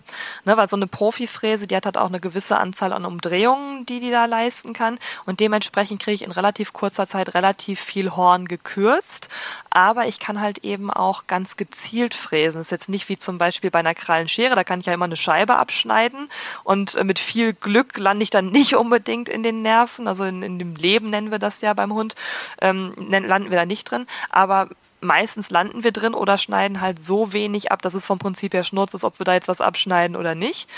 Ne, 0.43 0.57
weil 0.57 0.67
so 0.67 0.75
eine 0.75 0.87
Profifräse, 0.87 1.67
die 1.67 1.75
hat 1.75 1.85
halt 1.85 1.97
auch 1.97 2.09
eine 2.09 2.19
gewisse 2.19 2.57
Anzahl 2.57 2.91
an 2.91 3.05
Umdrehungen, 3.05 3.85
die 3.85 4.01
die 4.01 4.11
da 4.11 4.25
leisten 4.25 4.73
kann. 4.73 4.99
Und 5.25 5.39
dementsprechend 5.39 6.01
kriege 6.01 6.15
ich 6.15 6.23
in 6.23 6.31
relativ 6.31 6.73
kurzer 6.73 7.07
Zeit 7.07 7.33
relativ 7.33 7.79
viel 7.79 8.11
Horn 8.11 8.49
gekürzt. 8.49 9.29
Aber 9.69 10.05
ich 10.05 10.19
kann 10.19 10.41
halt 10.41 10.65
eben 10.65 10.91
auch 10.91 11.27
ganz 11.27 11.55
gezielt 11.55 12.13
fräsen. 12.13 12.59
Das 12.59 12.67
ist 12.67 12.71
jetzt 12.71 12.89
nicht 12.89 13.07
wie 13.07 13.17
zum 13.17 13.37
Beispiel 13.37 13.71
bei 13.71 13.79
einer 13.79 13.95
Krallenschere, 13.95 14.55
da 14.55 14.65
kann 14.65 14.81
ich 14.81 14.85
ja 14.85 14.93
immer 14.93 15.05
eine 15.05 15.15
Scheibe 15.15 15.55
abschneiden. 15.55 16.29
Und 16.65 16.95
äh, 16.95 17.05
mit 17.05 17.19
viel 17.19 17.53
Glück 17.53 17.97
lande 17.97 18.23
ich 18.23 18.29
dann 18.29 18.47
nicht 18.51 18.75
unbedingt 18.75 19.29
in 19.29 19.43
den 19.43 19.61
Nerven. 19.61 20.09
Also 20.09 20.25
in, 20.25 20.43
in 20.43 20.59
dem 20.59 20.75
Leben 20.75 21.09
nennen 21.09 21.31
wir 21.31 21.39
das 21.39 21.61
ja 21.61 21.73
beim 21.73 21.93
Hund, 21.93 22.15
ähm, 22.59 22.93
landen 22.97 23.49
wir 23.49 23.57
da 23.57 23.65
nicht 23.65 23.89
drin. 23.89 24.07
Aber 24.29 24.67
meistens 25.03 25.49
landen 25.49 25.83
wir 25.83 25.91
drin 25.91 26.13
oder 26.13 26.37
schneiden 26.37 26.81
halt 26.81 27.03
so 27.05 27.33
wenig 27.33 27.71
ab, 27.71 27.81
dass 27.81 27.93
es 27.93 28.05
vom 28.05 28.19
Prinzip 28.19 28.53
her 28.53 28.63
schnurzt 28.63 28.95
ist, 28.95 29.03
ob 29.03 29.19
wir 29.19 29.25
da 29.25 29.33
jetzt 29.33 29.47
was 29.47 29.61
abschneiden 29.61 30.15
oder 30.15 30.35
nicht. 30.35 30.69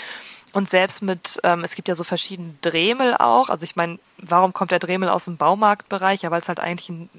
Und 0.52 0.70
selbst 0.70 1.02
mit, 1.02 1.40
ähm, 1.44 1.64
es 1.64 1.74
gibt 1.74 1.88
ja 1.88 1.94
so 1.94 2.04
verschiedene 2.04 2.54
Dremel 2.62 3.14
auch. 3.14 3.50
Also 3.50 3.64
ich 3.64 3.76
meine, 3.76 3.98
warum 4.18 4.52
kommt 4.52 4.70
der 4.70 4.78
Dremel 4.78 5.08
aus 5.08 5.26
dem 5.26 5.36
Baumarktbereich? 5.36 6.22
Ja, 6.22 6.30
weil 6.30 6.40
es 6.40 6.48
halt 6.48 6.60
eigentlich 6.60 6.88
ein, 6.88 7.10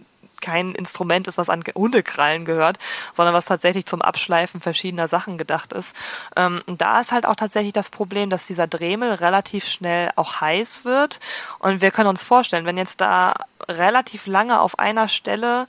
kein 0.42 0.74
Instrument 0.74 1.28
ist, 1.28 1.38
was 1.38 1.50
an 1.50 1.64
Hundekrallen 1.76 2.46
gehört, 2.46 2.80
sondern 3.14 3.36
was 3.36 3.46
tatsächlich 3.46 3.86
zum 3.86 4.02
Abschleifen 4.02 4.62
verschiedener 4.62 5.08
Sachen 5.08 5.38
gedacht 5.38 5.74
ist. 5.74 5.96
Ähm, 6.36 6.62
da 6.66 7.02
ist 7.02 7.12
halt 7.12 7.26
auch 7.26 7.36
tatsächlich 7.36 7.74
das 7.74 7.90
Problem, 7.90 8.30
dass 8.30 8.48
dieser 8.48 8.66
Dremel 8.66 9.14
relativ 9.14 9.68
schnell 9.68 10.10
auch 10.16 10.42
heiß 10.42 10.86
wird. 10.86 11.20
Und 11.60 11.82
wir 11.82 11.92
können 11.92 12.10
uns 12.10 12.24
vorstellen, 12.24 12.66
wenn 12.66 12.78
jetzt 12.78 13.02
da 13.02 13.34
relativ 13.68 14.26
lange 14.26 14.62
auf 14.62 14.80
einer 14.80 15.10
Stelle 15.10 15.68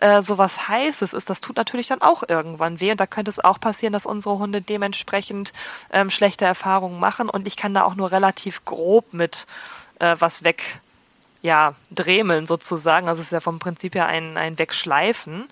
äh, 0.00 0.22
sowas 0.22 0.68
Heißes 0.68 1.12
ist, 1.12 1.30
das 1.30 1.40
tut 1.40 1.56
natürlich 1.56 1.88
dann 1.88 2.02
auch 2.02 2.22
irgendwann 2.26 2.80
weh. 2.80 2.90
Und 2.90 3.00
da 3.00 3.06
könnte 3.06 3.30
es 3.30 3.38
auch 3.38 3.60
passieren, 3.60 3.92
dass 3.92 4.06
unsere 4.06 4.38
Hunde 4.38 4.62
dementsprechend 4.62 5.52
ähm, 5.92 6.10
schlechte 6.10 6.44
Erfahrungen 6.44 6.98
machen. 6.98 7.28
Und 7.28 7.46
ich 7.46 7.56
kann 7.56 7.74
da 7.74 7.84
auch 7.84 7.94
nur 7.94 8.10
relativ 8.10 8.64
grob 8.64 9.12
mit 9.12 9.46
äh, 9.98 10.16
was 10.18 10.42
weg 10.42 10.80
ja, 11.42 11.74
Dremeln 11.90 12.46
sozusagen. 12.46 13.08
Also 13.08 13.20
es 13.20 13.28
ist 13.28 13.32
ja 13.32 13.40
vom 13.40 13.58
Prinzip 13.58 13.94
her 13.94 14.06
ein, 14.06 14.36
ein 14.36 14.58
Wegschleifen. 14.58 15.48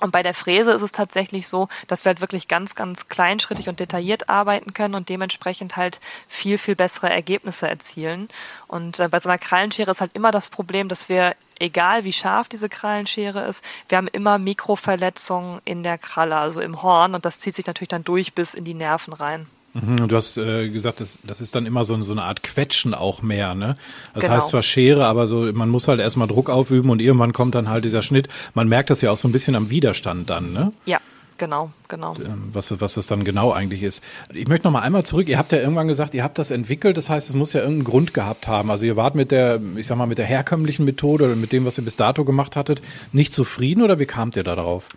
Und 0.00 0.10
bei 0.10 0.22
der 0.22 0.34
Fräse 0.34 0.72
ist 0.72 0.82
es 0.82 0.92
tatsächlich 0.92 1.48
so, 1.48 1.68
dass 1.86 2.04
wir 2.04 2.10
halt 2.10 2.20
wirklich 2.20 2.48
ganz, 2.48 2.74
ganz 2.74 3.08
kleinschrittig 3.08 3.68
und 3.68 3.80
detailliert 3.80 4.28
arbeiten 4.28 4.72
können 4.72 4.94
und 4.94 5.08
dementsprechend 5.08 5.76
halt 5.76 6.00
viel, 6.28 6.58
viel 6.58 6.76
bessere 6.76 7.10
Ergebnisse 7.10 7.68
erzielen. 7.68 8.28
Und 8.66 8.98
äh, 9.00 9.08
bei 9.08 9.20
so 9.20 9.28
einer 9.28 9.38
Krallenschere 9.38 9.90
ist 9.90 10.00
halt 10.00 10.14
immer 10.14 10.30
das 10.30 10.48
Problem, 10.48 10.88
dass 10.88 11.08
wir, 11.08 11.36
egal 11.58 12.04
wie 12.04 12.12
scharf 12.12 12.48
diese 12.48 12.68
Krallenschere 12.68 13.44
ist, 13.46 13.62
wir 13.88 13.98
haben 13.98 14.08
immer 14.08 14.38
Mikroverletzungen 14.38 15.60
in 15.64 15.82
der 15.82 15.98
Kralle, 15.98 16.36
also 16.36 16.60
im 16.60 16.82
Horn. 16.82 17.14
Und 17.14 17.24
das 17.24 17.40
zieht 17.40 17.54
sich 17.54 17.66
natürlich 17.66 17.88
dann 17.88 18.04
durch 18.04 18.32
bis 18.32 18.54
in 18.54 18.64
die 18.64 18.74
Nerven 18.74 19.12
rein. 19.12 19.46
Mhm, 19.82 20.08
du 20.08 20.16
hast 20.16 20.38
äh, 20.38 20.68
gesagt, 20.68 21.00
das, 21.00 21.18
das 21.24 21.40
ist 21.40 21.54
dann 21.54 21.66
immer 21.66 21.84
so, 21.84 22.00
so 22.02 22.12
eine 22.12 22.22
Art 22.22 22.42
Quetschen 22.42 22.94
auch 22.94 23.22
mehr, 23.22 23.54
ne? 23.54 23.76
Das 24.14 24.24
genau. 24.24 24.36
heißt 24.36 24.48
zwar 24.48 24.62
Schere, 24.62 25.06
aber 25.06 25.26
so, 25.26 25.50
man 25.52 25.68
muss 25.68 25.88
halt 25.88 26.00
erstmal 26.00 26.28
Druck 26.28 26.48
aufüben 26.48 26.90
und 26.90 27.02
irgendwann 27.02 27.32
kommt 27.32 27.54
dann 27.54 27.68
halt 27.68 27.84
dieser 27.84 28.02
Schnitt. 28.02 28.28
Man 28.54 28.68
merkt 28.68 28.90
das 28.90 29.00
ja 29.00 29.10
auch 29.10 29.18
so 29.18 29.28
ein 29.28 29.32
bisschen 29.32 29.54
am 29.54 29.70
Widerstand 29.70 30.30
dann, 30.30 30.52
ne? 30.52 30.72
Ja, 30.86 31.00
genau 31.38 31.70
genau. 31.88 32.14
Ähm, 32.16 32.50
was, 32.52 32.80
was 32.80 32.94
das 32.94 33.06
dann 33.06 33.24
genau 33.24 33.52
eigentlich 33.52 33.82
ist. 33.82 34.02
Ich 34.32 34.48
möchte 34.48 34.66
noch 34.66 34.72
mal 34.72 34.80
einmal 34.80 35.04
zurück. 35.04 35.28
Ihr 35.28 35.38
habt 35.38 35.52
ja 35.52 35.58
irgendwann 35.58 35.88
gesagt, 35.88 36.14
ihr 36.14 36.22
habt 36.22 36.38
das 36.38 36.50
entwickelt. 36.50 36.96
Das 36.96 37.08
heißt, 37.08 37.28
es 37.28 37.34
muss 37.34 37.52
ja 37.52 37.60
irgendeinen 37.60 37.84
Grund 37.84 38.14
gehabt 38.14 38.48
haben. 38.48 38.70
Also 38.70 38.84
ihr 38.84 38.96
wart 38.96 39.14
mit 39.14 39.30
der, 39.30 39.60
ich 39.76 39.86
sag 39.86 39.96
mal, 39.96 40.06
mit 40.06 40.18
der 40.18 40.26
herkömmlichen 40.26 40.84
Methode 40.84 41.26
oder 41.26 41.36
mit 41.36 41.52
dem, 41.52 41.64
was 41.64 41.78
ihr 41.78 41.84
bis 41.84 41.96
dato 41.96 42.24
gemacht 42.24 42.56
hattet, 42.56 42.82
nicht 43.12 43.32
zufrieden 43.32 43.82
oder 43.82 43.98
wie 43.98 44.06
kamt 44.06 44.36
ihr 44.36 44.42
da 44.42 44.56
drauf? 44.56 44.88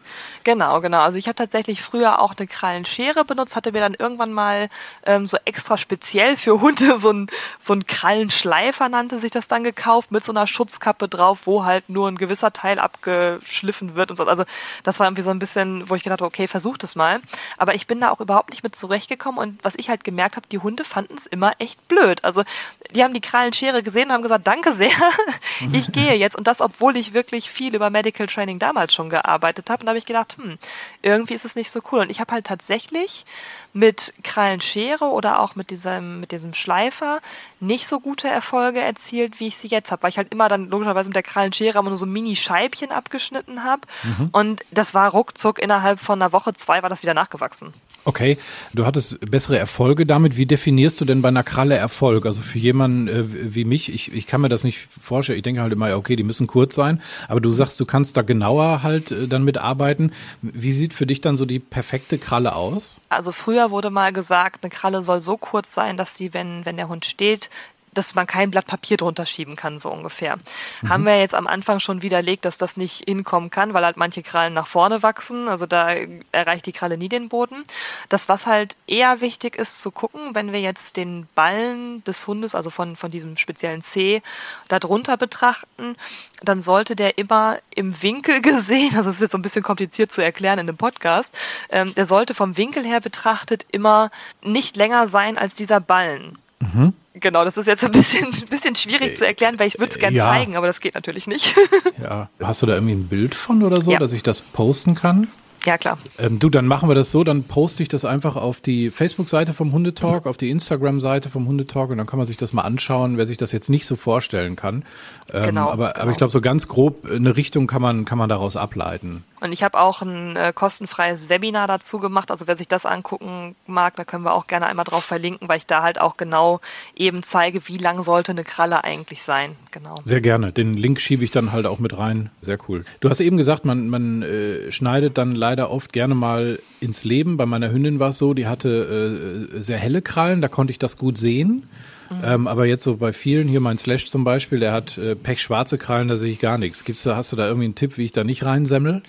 Genau, 0.44 0.82
genau. 0.82 1.02
Also 1.02 1.18
ich 1.18 1.28
habe 1.28 1.36
tatsächlich 1.36 1.82
früher 1.82 2.20
auch 2.20 2.36
eine 2.38 2.48
Krallenschere 2.48 3.26
benutzt, 3.26 3.56
hatte 3.56 3.72
mir 3.72 3.82
dann 3.82 3.94
irgendwann 3.94 4.34
mal 4.34 4.70
ähm, 5.06 5.28
so 5.28 5.38
extra 5.46 5.78
speziell 5.78 6.38
für 6.38 6.62
Hunde 6.62 6.98
so 6.98 7.12
ein, 7.12 7.28
so 7.60 7.74
ein 7.74 7.86
Krallenschleifer 7.86 8.90
nannte 8.90 9.20
sich 9.20 9.32
das 9.32 9.48
dann 9.48 9.64
gekauft 9.64 10.12
mit 10.12 10.24
so 10.24 10.32
einer 10.32 10.48
Schutzkappe 10.48 11.08
drauf, 11.08 11.42
wo 11.46 11.66
halt 11.66 11.90
nur 11.90 12.08
ein 12.08 12.18
gewisser 12.18 12.54
Teil 12.54 12.80
abgeschliffen 12.80 13.96
wird 13.96 14.12
und 14.12 14.18
so. 14.18 14.26
Also 14.26 14.44
das 14.84 15.00
war 15.00 15.08
irgendwie 15.08 15.24
so 15.24 15.30
ein 15.30 15.40
bisschen, 15.40 15.90
wo 15.90 15.96
ich 15.96 16.04
gedacht 16.04 16.22
habe, 16.22 16.29
okay, 16.30 16.48
versuch 16.48 16.78
es 16.84 16.96
mal. 16.96 17.20
Aber 17.58 17.74
ich 17.74 17.88
bin 17.88 18.00
da 18.00 18.12
auch 18.12 18.22
überhaupt 18.22 18.52
nicht 18.52 18.64
mit 18.64 18.76
zurechtgekommen 18.76 19.40
und 19.40 19.64
was 19.64 19.74
ich 19.76 19.90
halt 19.90 20.04
gemerkt 20.04 20.36
habe, 20.36 20.48
die 20.48 20.60
Hunde 20.60 20.84
fanden 20.84 21.16
es 21.18 21.26
immer 21.26 21.54
echt 21.58 21.88
blöd. 21.88 22.24
Also 22.24 22.44
die 22.92 23.04
haben 23.04 23.16
die 23.16 23.22
Krallenschere 23.22 23.82
gesehen 23.82 24.08
und 24.08 24.14
haben 24.14 24.22
gesagt, 24.22 24.46
danke 24.46 24.74
sehr, 24.74 24.92
ich 25.74 25.92
gehe 25.92 26.14
jetzt. 26.14 26.36
Und 26.36 26.46
das, 26.46 26.62
obwohl 26.62 26.96
ich 26.98 27.14
wirklich 27.14 27.50
viel 27.50 27.74
über 27.74 27.90
Medical 27.90 28.28
Training 28.28 28.60
damals 28.60 28.94
schon 28.94 29.10
gearbeitet 29.10 29.70
habe. 29.72 29.82
Und 29.82 29.88
da 29.88 29.90
habe 29.90 29.98
ich 29.98 30.06
gedacht, 30.06 30.38
hm, 30.38 30.60
irgendwie 31.02 31.34
ist 31.34 31.46
es 31.46 31.56
nicht 31.56 31.72
so 31.72 31.82
cool. 31.92 32.02
Und 32.02 32.12
ich 32.12 32.20
habe 32.20 32.32
halt 32.32 32.46
tatsächlich 32.46 33.26
mit 33.74 34.14
Krallenschere 34.24 35.06
oder 35.06 35.40
auch 35.40 35.56
mit 35.56 35.72
diesem, 35.72 36.20
mit 36.20 36.32
diesem 36.32 36.54
Schleifer 36.54 37.22
nicht 37.60 37.88
so 37.88 38.00
gute 38.00 38.28
Erfolge 38.28 38.80
erzielt, 38.80 39.40
wie 39.40 39.48
ich 39.48 39.58
sie 39.58 39.68
jetzt 39.68 39.92
habe, 39.92 40.04
weil 40.04 40.10
ich 40.10 40.18
halt 40.18 40.32
immer 40.32 40.48
dann 40.48 40.70
logischerweise 40.70 41.10
mit 41.10 41.16
der 41.16 41.24
Krallenschere 41.24 41.78
aber 41.78 41.90
nur 41.90 41.98
so 41.98 42.06
Mini-Scheibchen 42.06 42.92
abgeschnitten 42.92 43.64
habe. 43.64 43.82
Mhm. 44.04 44.30
Und 44.32 44.66
das 44.72 44.94
war 44.94 45.12
ruckzuck 45.12 45.60
innerhalb 45.60 46.00
von 46.00 46.22
einer 46.22 46.32
Woche, 46.32 46.54
zwei 46.54 46.82
war 46.82 46.90
das 46.90 47.04
wieder 47.04 47.14
nachgewachsen. 47.14 47.74
Okay, 48.06 48.38
du 48.74 48.86
hattest 48.86 49.20
bessere 49.30 49.58
Erfolge 49.58 50.06
damit. 50.06 50.38
Wie 50.38 50.46
definierst 50.46 51.00
du 51.02 51.06
denn 51.06 51.22
bei 51.22 51.28
einer 51.28 51.44
Kralle 51.44 51.76
Erfolg? 51.76 52.26
Also 52.26 52.42
für 52.42 52.58
jemanden 52.58 53.08
äh, 53.08 53.54
wie 53.56 53.66
mich, 53.66 53.94
ich, 53.94 54.14
ich 54.14 54.26
kann 54.26 54.42
mir 54.42 54.50
das 54.50 54.64
nicht 54.64 54.88
vorstellen. 55.00 55.38
Ich 55.38 55.44
denke 55.44 55.62
halt 55.62 55.74
immer, 55.74 55.96
okay, 55.96 56.16
die 56.16 56.24
müssen 56.24 56.48
kurz 56.48 56.76
sein. 56.76 57.02
Aber 57.28 57.42
du 57.42 57.52
sagst, 57.52 57.80
du 57.80 57.86
kannst 57.86 58.16
da 58.16 58.22
genauer 58.22 58.84
halt 58.84 59.12
äh, 59.12 59.28
dann 59.28 59.44
mitarbeiten. 59.44 60.14
Wie 60.42 60.72
sieht 60.72 60.94
für 60.94 61.06
dich 61.06 61.22
dann 61.22 61.36
so 61.36 61.46
die 61.46 61.60
perfekte 61.60 62.18
Kralle 62.18 62.56
aus? 62.56 63.02
Also 63.10 63.32
früher 63.32 63.70
wurde 63.70 63.90
mal 63.90 64.14
gesagt, 64.14 64.64
eine 64.64 64.72
Kralle 64.72 65.04
soll 65.04 65.20
so 65.20 65.36
kurz 65.38 65.74
sein, 65.74 65.98
dass 65.98 66.16
sie, 66.16 66.34
wenn, 66.34 66.66
wenn 66.66 66.78
der 66.78 66.88
Hund 66.88 67.06
steht, 67.06 67.49
dass 67.94 68.16
man 68.16 68.28
kein 68.28 68.52
Blatt 68.52 68.68
Papier 68.68 68.98
drunter 68.98 69.26
schieben 69.26 69.56
kann, 69.56 69.80
so 69.80 69.92
ungefähr. 69.92 70.38
Mhm. 70.82 70.90
Haben 70.90 71.06
wir 71.06 71.20
jetzt 71.20 71.36
am 71.36 71.48
Anfang 71.48 71.80
schon 71.80 72.02
widerlegt, 72.02 72.46
dass 72.46 72.58
das 72.58 72.78
nicht 72.78 73.06
hinkommen 73.06 73.50
kann, 73.50 73.74
weil 73.74 73.86
halt 73.86 73.98
manche 73.98 74.22
Krallen 74.22 74.54
nach 74.54 74.68
vorne 74.68 75.04
wachsen. 75.04 75.48
Also 75.48 75.66
da 75.66 75.90
erreicht 76.32 76.66
die 76.66 76.72
Kralle 76.72 76.98
nie 76.98 77.10
den 77.10 77.30
Boden. 77.30 77.64
Das, 78.10 78.30
was 78.30 78.46
halt 78.46 78.76
eher 78.88 79.22
wichtig 79.22 79.56
ist 79.56 79.82
zu 79.82 79.92
gucken, 79.92 80.36
wenn 80.36 80.52
wir 80.52 80.62
jetzt 80.62 80.98
den 80.98 81.28
Ballen 81.36 82.04
des 82.04 82.28
Hundes, 82.28 82.56
also 82.56 82.70
von, 82.70 82.96
von 82.96 83.12
diesem 83.12 83.38
speziellen 83.38 83.82
C, 83.82 84.22
darunter 84.68 85.18
betrachten, 85.18 85.96
dann 86.44 86.62
sollte 86.62 86.96
der 86.96 87.18
immer 87.18 87.60
im 87.74 88.02
Winkel 88.02 88.42
gesehen, 88.42 88.96
also 88.96 89.10
das 89.10 89.18
ist 89.18 89.22
jetzt 89.22 89.32
so 89.32 89.38
ein 89.38 89.44
bisschen 89.44 89.64
kompliziert 89.64 90.12
zu 90.12 90.24
erklären 90.24 90.60
in 90.60 90.70
einem 90.70 90.78
Podcast, 90.78 91.36
ähm, 91.70 91.94
der 91.96 92.06
sollte 92.06 92.34
vom 92.34 92.58
Winkel 92.58 92.84
her 92.86 93.02
betrachtet 93.02 93.66
immer 93.72 94.12
nicht 94.42 94.76
länger 94.76 95.08
sein 95.08 95.38
als 95.38 95.54
dieser 95.54 95.80
Ballen. 95.80 96.38
Mhm. 96.60 96.94
Genau, 97.20 97.46
das 97.46 97.58
ist 97.58 97.68
jetzt 97.68 97.84
ein 97.84 97.92
bisschen, 97.92 98.26
ein 98.34 98.48
bisschen 98.48 98.76
schwierig 98.76 99.18
zu 99.18 99.26
erklären, 99.26 99.60
weil 99.60 99.68
ich 99.68 99.80
würde 99.80 99.92
es 99.92 100.00
gerne 100.00 100.18
ja. 100.18 100.26
zeigen, 100.26 100.56
aber 100.56 100.68
das 100.68 100.80
geht 100.80 100.96
natürlich 100.96 101.28
nicht. 101.28 101.56
ja, 102.02 102.30
hast 102.42 102.62
du 102.62 102.66
da 102.66 102.74
irgendwie 102.74 102.94
ein 102.94 103.08
Bild 103.08 103.36
von 103.36 103.64
oder 103.64 103.82
so, 103.82 103.92
ja. 103.92 104.00
dass 104.00 104.14
ich 104.14 104.24
das 104.24 104.42
posten 104.42 104.96
kann? 104.96 105.28
Ja, 105.66 105.78
klar. 105.78 105.98
Ähm, 106.18 106.40
du, 106.40 106.50
dann 106.50 106.66
machen 106.66 106.90
wir 106.90 106.96
das 106.96 107.12
so, 107.12 107.24
dann 107.24 107.44
poste 107.44 107.84
ich 107.84 107.90
das 107.90 108.06
einfach 108.06 108.36
auf 108.36 108.62
die 108.62 108.90
Facebook-Seite 108.90 109.54
vom 109.54 109.72
Hundetalk, 109.72 110.26
auf 110.26 110.38
die 110.38 110.50
Instagram-Seite 110.50 111.30
vom 111.30 111.48
Hundetalk 111.48 111.90
und 111.90 111.98
dann 111.98 112.08
kann 112.08 112.18
man 112.18 112.26
sich 112.26 112.38
das 112.38 112.54
mal 112.54 112.62
anschauen, 112.62 113.18
wer 113.18 113.26
sich 113.26 113.38
das 113.38 113.52
jetzt 113.52 113.70
nicht 113.70 113.86
so 113.86 113.96
vorstellen 113.96 114.56
kann. 114.56 114.86
Ähm, 115.34 115.44
genau. 115.44 115.70
Aber, 115.70 115.90
genau. 115.90 116.02
aber 116.02 116.12
ich 116.12 116.18
glaube, 116.18 116.32
so 116.32 116.42
ganz 116.42 116.68
grob 116.68 117.06
eine 117.10 117.36
Richtung 117.36 117.68
kann 117.68 117.82
man, 117.82 118.06
kann 118.06 118.18
man 118.18 118.30
daraus 118.30 118.56
ableiten. 118.56 119.24
Und 119.42 119.54
ich 119.54 119.64
habe 119.64 119.80
auch 119.80 120.02
ein 120.02 120.36
äh, 120.36 120.52
kostenfreies 120.54 121.30
Webinar 121.30 121.68
dazu 121.68 122.00
gemacht. 122.00 122.30
Also 122.32 122.48
wer 122.48 122.56
sich 122.56 122.68
das 122.68 122.86
angucken 122.86 123.56
mag, 123.68 123.96
da 123.96 124.04
können 124.04 124.24
wir 124.24 124.34
auch 124.34 124.48
gerne 124.48 124.68
einmal 124.68 124.86
drauf 124.86 125.04
verlinken, 125.04 125.48
weil 125.48 125.58
ich 125.58 125.66
da 125.66 125.82
halt 125.82 126.02
auch 126.02 126.18
genau 126.18 126.60
eben 126.96 127.24
zeige, 127.24 127.68
wie 127.68 127.78
lang 127.78 128.04
sollte 128.04 128.34
eine 128.34 128.44
Kralle 128.44 128.84
eigentlich 128.84 129.24
sein. 129.24 129.56
Genau. 129.72 129.96
Sehr 130.04 130.22
gerne. 130.22 130.52
Den 130.52 130.74
Link 130.74 131.00
schiebe 131.00 131.24
ich 131.24 131.32
dann 131.32 131.52
halt 131.52 131.66
auch 131.66 131.80
mit 131.80 131.98
rein. 131.98 132.32
Sehr 132.42 132.58
cool. 132.68 132.84
Du 133.00 133.10
hast 133.10 133.22
eben 133.22 133.38
gesagt, 133.38 133.66
man, 133.66 133.88
man 133.90 134.24
äh, 134.24 134.72
schneidet 134.72 135.18
dann 135.18 135.36
leider 135.50 135.72
oft 135.72 135.94
gerne 135.94 136.14
mal 136.14 136.60
ins 136.80 137.04
Leben. 137.04 137.38
Bei 137.38 137.48
meiner 137.48 137.72
Hündin 137.72 138.00
war 138.00 138.10
es 138.10 138.20
so, 138.20 138.36
die 138.36 138.46
hatte 138.46 139.50
äh, 139.58 139.64
sehr 139.64 139.80
helle 139.80 140.04
Krallen, 140.04 140.42
da 140.42 140.48
konnte 140.48 140.70
ich 140.70 140.78
das 140.78 140.96
gut 140.96 141.18
sehen. 141.18 141.64
Mhm. 142.12 142.22
Ähm, 142.24 142.48
aber 142.48 142.68
jetzt 142.68 142.84
so 142.84 142.98
bei 142.98 143.14
vielen, 143.14 143.48
hier 143.48 143.60
mein 143.60 143.80
Slash 143.80 144.06
zum 144.06 144.24
Beispiel, 144.24 144.60
der 144.60 144.74
hat 144.74 145.00
äh, 145.00 145.16
pechschwarze 145.16 145.80
Krallen, 145.80 146.08
da 146.08 146.18
sehe 146.18 146.32
ich 146.32 146.40
gar 146.40 146.60
nichts. 146.60 146.84
Gibt's 146.84 147.02
da, 147.02 147.16
hast 147.16 147.32
du 147.32 147.36
da 147.36 147.48
irgendwie 147.48 147.66
einen 147.66 147.76
Tipp, 147.76 147.98
wie 147.98 148.06
ich 148.06 148.12
da 148.12 148.24
nicht 148.24 148.46
reinsemmel? 148.46 149.02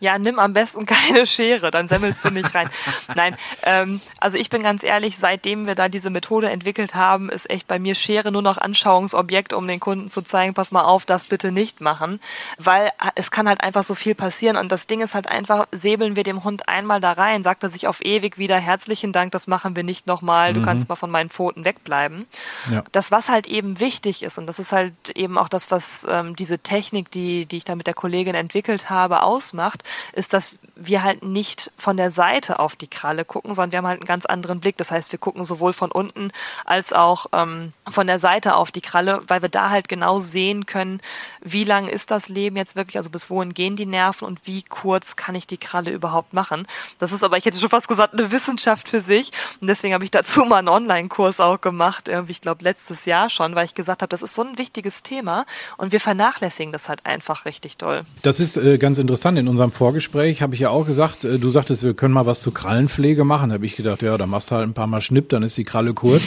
Ja, 0.00 0.18
nimm 0.18 0.38
am 0.38 0.52
besten 0.52 0.84
keine 0.86 1.26
Schere, 1.26 1.70
dann 1.70 1.88
semmelst 1.88 2.24
du 2.24 2.30
nicht 2.30 2.54
rein. 2.54 2.68
Nein, 3.14 3.36
ähm, 3.62 4.00
also 4.18 4.36
ich 4.36 4.50
bin 4.50 4.62
ganz 4.62 4.82
ehrlich, 4.82 5.16
seitdem 5.16 5.66
wir 5.66 5.74
da 5.74 5.88
diese 5.88 6.10
Methode 6.10 6.50
entwickelt 6.50 6.94
haben, 6.94 7.28
ist 7.28 7.48
echt 7.50 7.68
bei 7.68 7.78
mir 7.78 7.94
Schere 7.94 8.32
nur 8.32 8.42
noch 8.42 8.58
Anschauungsobjekt, 8.58 9.52
um 9.52 9.66
den 9.68 9.80
Kunden 9.80 10.10
zu 10.10 10.22
zeigen, 10.22 10.54
pass 10.54 10.72
mal 10.72 10.84
auf, 10.84 11.04
das 11.04 11.24
bitte 11.24 11.52
nicht 11.52 11.80
machen, 11.80 12.20
weil 12.58 12.90
es 13.14 13.30
kann 13.30 13.48
halt 13.48 13.62
einfach 13.62 13.84
so 13.84 13.94
viel 13.94 14.14
passieren 14.14 14.56
und 14.56 14.72
das 14.72 14.86
Ding 14.86 15.00
ist 15.00 15.14
halt 15.14 15.28
einfach, 15.28 15.66
säbeln 15.70 16.16
wir 16.16 16.24
dem 16.24 16.42
Hund 16.44 16.68
einmal 16.68 17.00
da 17.00 17.12
rein, 17.12 17.42
sagt 17.42 17.62
er 17.62 17.70
sich 17.70 17.86
auf 17.86 18.04
ewig 18.04 18.38
wieder 18.38 18.58
herzlichen 18.58 19.12
Dank, 19.12 19.32
das 19.32 19.46
machen 19.46 19.76
wir 19.76 19.84
nicht 19.84 20.06
nochmal, 20.06 20.52
du 20.52 20.60
mhm. 20.60 20.64
kannst 20.64 20.88
mal 20.88 20.96
von 20.96 21.10
meinen 21.10 21.30
Pfoten 21.30 21.64
wegbleiben. 21.64 22.26
Ja. 22.70 22.82
Das, 22.92 23.10
was 23.10 23.28
halt 23.28 23.46
eben 23.46 23.80
wichtig 23.80 24.22
ist 24.22 24.38
und 24.38 24.46
das 24.46 24.58
ist 24.58 24.72
halt 24.72 25.10
eben 25.14 25.38
auch 25.38 25.48
das, 25.48 25.70
was 25.70 26.06
ähm, 26.10 26.34
diese 26.36 26.58
Technik, 26.58 27.10
die, 27.10 27.46
die 27.46 27.58
ich 27.58 27.64
da 27.64 27.74
mit 27.74 27.86
der 27.86 27.94
Kollegin 27.94 28.34
entwickelt 28.34 28.90
habe, 28.90 29.22
ausmacht, 29.32 29.82
ist, 30.12 30.32
dass 30.32 30.56
wir 30.76 31.02
halt 31.02 31.22
nicht 31.22 31.72
von 31.78 31.96
der 31.96 32.10
Seite 32.10 32.58
auf 32.58 32.76
die 32.76 32.86
Kralle 32.86 33.24
gucken, 33.24 33.54
sondern 33.54 33.72
wir 33.72 33.78
haben 33.78 33.86
halt 33.86 34.00
einen 34.00 34.06
ganz 34.06 34.26
anderen 34.26 34.60
Blick. 34.60 34.76
Das 34.76 34.90
heißt, 34.90 35.12
wir 35.12 35.18
gucken 35.18 35.44
sowohl 35.44 35.72
von 35.72 35.90
unten 35.90 36.32
als 36.64 36.92
auch 36.92 37.26
ähm, 37.32 37.72
von 37.88 38.06
der 38.06 38.18
Seite 38.18 38.54
auf 38.54 38.70
die 38.70 38.80
Kralle, 38.80 39.22
weil 39.26 39.42
wir 39.42 39.48
da 39.48 39.70
halt 39.70 39.88
genau 39.88 40.20
sehen 40.20 40.66
können, 40.66 41.00
wie 41.40 41.64
lang 41.64 41.88
ist 41.88 42.10
das 42.10 42.28
Leben 42.28 42.56
jetzt 42.56 42.76
wirklich, 42.76 42.96
also 42.96 43.10
bis 43.10 43.30
wohin 43.30 43.54
gehen 43.54 43.76
die 43.76 43.86
Nerven 43.86 44.26
und 44.26 44.46
wie 44.46 44.62
kurz 44.62 45.16
kann 45.16 45.34
ich 45.34 45.46
die 45.46 45.58
Kralle 45.58 45.90
überhaupt 45.90 46.32
machen. 46.32 46.66
Das 46.98 47.12
ist 47.12 47.24
aber, 47.24 47.36
ich 47.36 47.44
hätte 47.44 47.58
schon 47.58 47.70
fast 47.70 47.88
gesagt, 47.88 48.12
eine 48.12 48.30
Wissenschaft 48.30 48.88
für 48.88 49.00
sich. 49.00 49.32
Und 49.60 49.68
deswegen 49.68 49.94
habe 49.94 50.04
ich 50.04 50.10
dazu 50.10 50.44
mal 50.44 50.58
einen 50.58 50.68
Online-Kurs 50.68 51.40
auch 51.40 51.60
gemacht, 51.60 52.08
irgendwie, 52.08 52.32
ich 52.32 52.40
glaube, 52.40 52.64
letztes 52.64 53.04
Jahr 53.06 53.30
schon, 53.30 53.54
weil 53.54 53.64
ich 53.64 53.74
gesagt 53.74 54.02
habe, 54.02 54.10
das 54.10 54.22
ist 54.22 54.34
so 54.34 54.42
ein 54.42 54.58
wichtiges 54.58 55.02
Thema 55.02 55.46
und 55.76 55.92
wir 55.92 56.00
vernachlässigen 56.00 56.72
das 56.72 56.88
halt 56.88 57.06
einfach 57.06 57.44
richtig 57.44 57.76
doll. 57.76 58.04
Das 58.22 58.40
ist 58.40 58.56
äh, 58.56 58.78
ganz 58.78 58.98
interessant. 58.98 59.21
In 59.24 59.46
unserem 59.46 59.70
Vorgespräch 59.70 60.42
habe 60.42 60.54
ich 60.54 60.60
ja 60.60 60.70
auch 60.70 60.84
gesagt, 60.84 61.22
äh, 61.22 61.38
du 61.38 61.50
sagtest, 61.50 61.84
wir 61.84 61.94
können 61.94 62.12
mal 62.12 62.26
was 62.26 62.40
zur 62.40 62.52
Krallenpflege 62.52 63.22
machen. 63.24 63.50
Da 63.50 63.54
habe 63.54 63.66
ich 63.66 63.76
gedacht, 63.76 64.02
ja, 64.02 64.18
da 64.18 64.26
machst 64.26 64.50
du 64.50 64.56
halt 64.56 64.66
ein 64.66 64.74
paar 64.74 64.88
Mal 64.88 65.00
Schnipp, 65.00 65.28
dann 65.28 65.44
ist 65.44 65.56
die 65.56 65.64
Kralle 65.64 65.94
kurz 65.94 66.24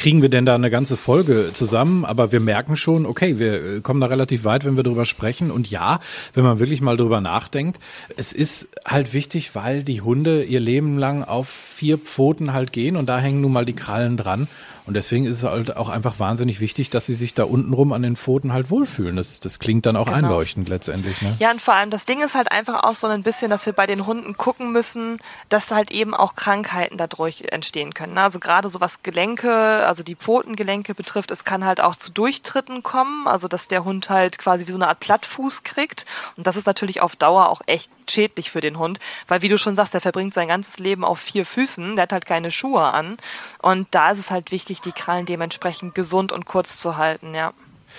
kriegen 0.00 0.22
wir 0.22 0.30
denn 0.30 0.46
da 0.46 0.54
eine 0.54 0.70
ganze 0.70 0.96
Folge 0.96 1.50
zusammen? 1.52 2.06
Aber 2.06 2.32
wir 2.32 2.40
merken 2.40 2.76
schon, 2.76 3.04
okay, 3.04 3.38
wir 3.38 3.52
äh, 3.52 3.80
kommen 3.80 4.00
da 4.00 4.06
relativ 4.06 4.44
weit, 4.44 4.64
wenn 4.64 4.76
wir 4.76 4.82
drüber 4.82 5.04
sprechen. 5.04 5.50
Und 5.50 5.70
ja, 5.70 6.00
wenn 6.32 6.42
man 6.42 6.58
wirklich 6.58 6.80
mal 6.80 6.96
drüber 6.96 7.20
nachdenkt, 7.20 7.78
es 8.16 8.32
ist 8.32 8.68
halt 8.86 9.12
wichtig, 9.12 9.54
weil 9.54 9.84
die 9.84 10.00
Hunde 10.00 10.42
ihr 10.42 10.60
Leben 10.60 10.96
lang 10.96 11.22
auf 11.22 11.48
vier 11.48 11.98
Pfoten 11.98 12.54
halt 12.54 12.72
gehen 12.72 12.96
und 12.96 13.10
da 13.10 13.18
hängen 13.18 13.42
nun 13.42 13.52
mal 13.52 13.66
die 13.66 13.74
Krallen 13.74 14.16
dran. 14.16 14.48
Und 14.86 14.94
deswegen 14.94 15.26
ist 15.26 15.36
es 15.36 15.44
halt 15.44 15.76
auch 15.76 15.88
einfach 15.88 16.18
wahnsinnig 16.18 16.60
wichtig, 16.60 16.90
dass 16.90 17.06
sie 17.06 17.14
sich 17.14 17.34
da 17.34 17.44
untenrum 17.44 17.92
an 17.92 18.02
den 18.02 18.16
Pfoten 18.16 18.52
halt 18.52 18.70
wohlfühlen. 18.70 19.16
Das, 19.16 19.40
das 19.40 19.58
klingt 19.58 19.86
dann 19.86 19.96
auch 19.96 20.06
genau. 20.06 20.18
einleuchtend 20.18 20.68
letztendlich. 20.68 21.22
Ne? 21.22 21.36
Ja, 21.38 21.50
und 21.50 21.60
vor 21.60 21.74
allem 21.74 21.90
das 21.90 22.06
Ding 22.06 22.22
ist 22.22 22.34
halt 22.34 22.50
einfach 22.50 22.82
auch 22.84 22.94
so 22.94 23.06
ein 23.06 23.22
bisschen, 23.22 23.50
dass 23.50 23.66
wir 23.66 23.72
bei 23.72 23.86
den 23.86 24.06
Hunden 24.06 24.36
gucken 24.36 24.72
müssen, 24.72 25.18
dass 25.48 25.70
halt 25.70 25.90
eben 25.90 26.14
auch 26.14 26.34
Krankheiten 26.34 26.96
dadurch 26.96 27.44
entstehen 27.50 27.94
können. 27.94 28.14
Ne? 28.14 28.22
Also 28.22 28.40
gerade 28.40 28.68
so 28.68 28.80
was 28.80 29.02
Gelenke, 29.02 29.52
also 29.86 30.02
die 30.02 30.16
Pfotengelenke 30.16 30.94
betrifft, 30.94 31.30
es 31.30 31.44
kann 31.44 31.64
halt 31.64 31.80
auch 31.80 31.96
zu 31.96 32.10
Durchtritten 32.10 32.82
kommen, 32.82 33.26
also 33.26 33.48
dass 33.48 33.68
der 33.68 33.84
Hund 33.84 34.10
halt 34.10 34.38
quasi 34.38 34.66
wie 34.66 34.72
so 34.72 34.78
eine 34.78 34.88
Art 34.88 35.00
Plattfuß 35.00 35.62
kriegt. 35.62 36.06
Und 36.36 36.46
das 36.46 36.56
ist 36.56 36.66
natürlich 36.66 37.00
auf 37.00 37.16
Dauer 37.16 37.48
auch 37.48 37.62
echt 37.66 37.90
schädlich 38.08 38.50
für 38.50 38.60
den 38.60 38.78
Hund, 38.78 38.98
weil 39.28 39.42
wie 39.42 39.48
du 39.48 39.58
schon 39.58 39.74
sagst, 39.74 39.94
der 39.94 40.00
verbringt 40.00 40.34
sein 40.34 40.48
ganzes 40.48 40.78
Leben 40.78 41.04
auf 41.04 41.20
vier 41.20 41.46
Füßen, 41.46 41.96
der 41.96 42.02
hat 42.02 42.12
halt 42.12 42.26
keine 42.26 42.50
Schuhe 42.50 42.82
an. 42.82 43.16
Und 43.62 43.88
da 43.92 44.10
ist 44.10 44.18
es 44.18 44.30
halt 44.30 44.50
wichtig, 44.50 44.79
die 44.80 44.92
Krallen 44.92 45.26
dementsprechend 45.26 45.94
gesund 45.94 46.32
und 46.32 46.46
kurz 46.46 46.78
zu 46.78 46.96
halten, 46.96 47.34
ja. 47.34 47.52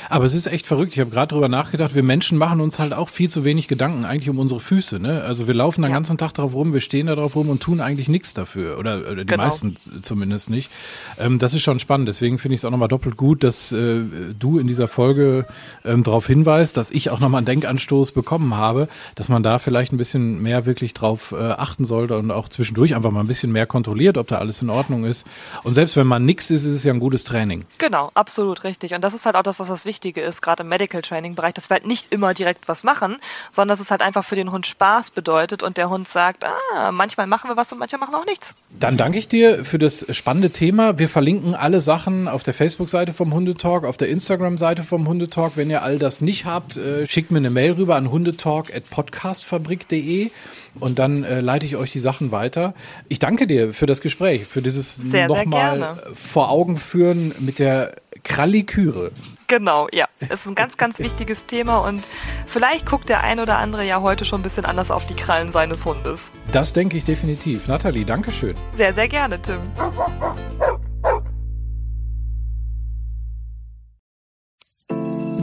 Aber 0.09 0.25
es 0.25 0.33
ist 0.33 0.47
echt 0.47 0.67
verrückt. 0.67 0.93
Ich 0.93 0.99
habe 0.99 1.09
gerade 1.09 1.33
drüber 1.33 1.47
nachgedacht, 1.47 1.95
wir 1.95 2.03
Menschen 2.03 2.37
machen 2.37 2.61
uns 2.61 2.79
halt 2.79 2.93
auch 2.93 3.09
viel 3.09 3.29
zu 3.29 3.43
wenig 3.43 3.67
Gedanken 3.67 4.05
eigentlich 4.05 4.29
um 4.29 4.39
unsere 4.39 4.59
Füße. 4.59 4.99
Ne? 4.99 5.21
Also 5.21 5.47
wir 5.47 5.53
laufen 5.53 5.81
den 5.81 5.91
ja. 5.91 5.95
ganzen 5.95 6.17
Tag 6.17 6.33
drauf 6.33 6.53
rum, 6.53 6.73
wir 6.73 6.81
stehen 6.81 7.07
da 7.07 7.15
drauf 7.15 7.35
rum 7.35 7.49
und 7.49 7.61
tun 7.61 7.81
eigentlich 7.81 8.07
nichts 8.07 8.33
dafür. 8.33 8.77
Oder, 8.77 8.99
oder 8.99 9.15
die 9.17 9.25
genau. 9.25 9.43
meisten 9.43 9.75
zumindest 10.01 10.49
nicht. 10.49 10.71
Ähm, 11.19 11.39
das 11.39 11.53
ist 11.53 11.61
schon 11.61 11.79
spannend. 11.79 12.07
Deswegen 12.07 12.37
finde 12.37 12.55
ich 12.55 12.61
es 12.61 12.65
auch 12.65 12.71
nochmal 12.71 12.87
doppelt 12.87 13.17
gut, 13.17 13.43
dass 13.43 13.71
äh, 13.71 14.01
du 14.37 14.59
in 14.59 14.67
dieser 14.67 14.87
Folge 14.87 15.45
ähm, 15.85 16.03
darauf 16.03 16.27
hinweist, 16.27 16.77
dass 16.77 16.91
ich 16.91 17.09
auch 17.09 17.19
nochmal 17.19 17.39
einen 17.39 17.45
Denkanstoß 17.45 18.11
bekommen 18.11 18.55
habe, 18.55 18.87
dass 19.15 19.29
man 19.29 19.43
da 19.43 19.59
vielleicht 19.59 19.93
ein 19.93 19.97
bisschen 19.97 20.41
mehr 20.41 20.65
wirklich 20.65 20.93
drauf 20.93 21.33
äh, 21.37 21.51
achten 21.51 21.85
sollte 21.85 22.17
und 22.17 22.31
auch 22.31 22.49
zwischendurch 22.49 22.95
einfach 22.95 23.11
mal 23.11 23.21
ein 23.21 23.27
bisschen 23.27 23.51
mehr 23.51 23.65
kontrolliert, 23.65 24.17
ob 24.17 24.27
da 24.27 24.37
alles 24.37 24.61
in 24.61 24.69
Ordnung 24.69 25.05
ist. 25.05 25.25
Und 25.63 25.73
selbst 25.73 25.95
wenn 25.95 26.07
man 26.07 26.25
nichts 26.25 26.49
ist, 26.49 26.63
ist 26.63 26.75
es 26.75 26.83
ja 26.83 26.93
ein 26.93 26.99
gutes 26.99 27.23
Training. 27.23 27.65
Genau, 27.77 28.11
absolut 28.13 28.63
richtig. 28.63 28.93
Und 28.93 29.01
das 29.01 29.13
ist 29.13 29.25
halt 29.25 29.35
auch 29.35 29.43
das, 29.43 29.59
was 29.59 29.67
das 29.67 29.80
Wichtige 29.85 30.21
ist, 30.21 30.41
gerade 30.41 30.63
im 30.63 30.69
Medical 30.69 31.01
Training 31.01 31.35
Bereich, 31.35 31.53
dass 31.53 31.69
wir 31.69 31.75
halt 31.75 31.85
nicht 31.85 32.11
immer 32.11 32.33
direkt 32.33 32.67
was 32.67 32.83
machen, 32.83 33.17
sondern 33.51 33.75
dass 33.75 33.79
es 33.79 33.91
halt 33.91 34.01
einfach 34.01 34.25
für 34.25 34.35
den 34.35 34.51
Hund 34.51 34.65
Spaß 34.65 35.11
bedeutet 35.11 35.61
und 35.63 35.77
der 35.77 35.89
Hund 35.89 36.05
sagt, 36.07 36.43
ah, 36.43 36.91
manchmal 36.91 37.27
machen 37.27 37.49
wir 37.49 37.57
was 37.57 37.71
und 37.71 37.79
manchmal 37.79 37.99
machen 37.99 38.13
wir 38.13 38.19
auch 38.19 38.25
nichts. 38.25 38.53
Dann 38.79 38.97
danke 38.97 39.19
ich 39.19 39.27
dir 39.27 39.65
für 39.65 39.79
das 39.79 40.05
spannende 40.09 40.49
Thema. 40.49 40.99
Wir 40.99 41.09
verlinken 41.09 41.55
alle 41.55 41.81
Sachen 41.81 42.27
auf 42.27 42.43
der 42.43 42.53
Facebook-Seite 42.53 43.13
vom 43.13 43.33
Hundetalk, 43.33 43.85
auf 43.85 43.97
der 43.97 44.09
Instagram-Seite 44.09 44.83
vom 44.83 45.07
Hundetalk. 45.07 45.53
Wenn 45.55 45.69
ihr 45.69 45.83
all 45.83 45.99
das 45.99 46.21
nicht 46.21 46.45
habt, 46.45 46.77
äh, 46.77 47.05
schickt 47.07 47.31
mir 47.31 47.37
eine 47.37 47.49
Mail 47.49 47.71
rüber 47.73 47.95
an 47.95 48.11
hundetalk.podcastfabrik.de 48.11 50.31
und 50.79 50.99
dann 50.99 51.23
äh, 51.23 51.41
leite 51.41 51.65
ich 51.65 51.75
euch 51.75 51.91
die 51.91 51.99
Sachen 51.99 52.31
weiter. 52.31 52.73
Ich 53.09 53.19
danke 53.19 53.47
dir 53.47 53.73
für 53.73 53.85
das 53.85 54.01
Gespräch, 54.01 54.47
für 54.47 54.61
dieses 54.61 55.03
nochmal 55.03 56.01
vor 56.13 56.49
Augen 56.49 56.77
führen 56.77 57.33
mit 57.39 57.59
der 57.59 57.95
Kralliküre. 58.23 59.11
Genau, 59.47 59.87
ja. 59.91 60.05
Es 60.19 60.41
ist 60.41 60.47
ein 60.47 60.55
ganz, 60.55 60.77
ganz 60.77 60.99
wichtiges 60.99 61.45
Thema 61.45 61.79
und 61.79 62.07
vielleicht 62.45 62.85
guckt 62.85 63.09
der 63.09 63.21
ein 63.21 63.39
oder 63.39 63.57
andere 63.57 63.85
ja 63.85 64.01
heute 64.01 64.25
schon 64.25 64.39
ein 64.39 64.43
bisschen 64.43 64.65
anders 64.65 64.91
auf 64.91 65.05
die 65.05 65.15
Krallen 65.15 65.51
seines 65.51 65.85
Hundes. 65.85 66.31
Das 66.51 66.73
denke 66.73 66.97
ich 66.97 67.03
definitiv. 67.03 67.67
Nathalie, 67.67 68.05
danke 68.05 68.31
schön. 68.31 68.55
Sehr, 68.75 68.93
sehr 68.93 69.07
gerne, 69.07 69.41
Tim. 69.41 69.59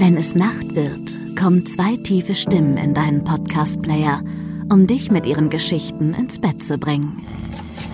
Wenn 0.00 0.16
es 0.16 0.35
Nacht 0.37 0.74
wird, 0.74 1.37
kommen 1.37 1.66
zwei 1.66 1.96
tiefe 1.96 2.35
Stimmen 2.35 2.76
in 2.76 2.94
deinen 2.94 3.24
Podcast-Player, 3.24 4.22
um 4.70 4.87
dich 4.87 5.11
mit 5.11 5.26
ihren 5.26 5.50
Geschichten 5.50 6.14
ins 6.14 6.40
Bett 6.40 6.62
zu 6.62 6.78
bringen. 6.78 7.20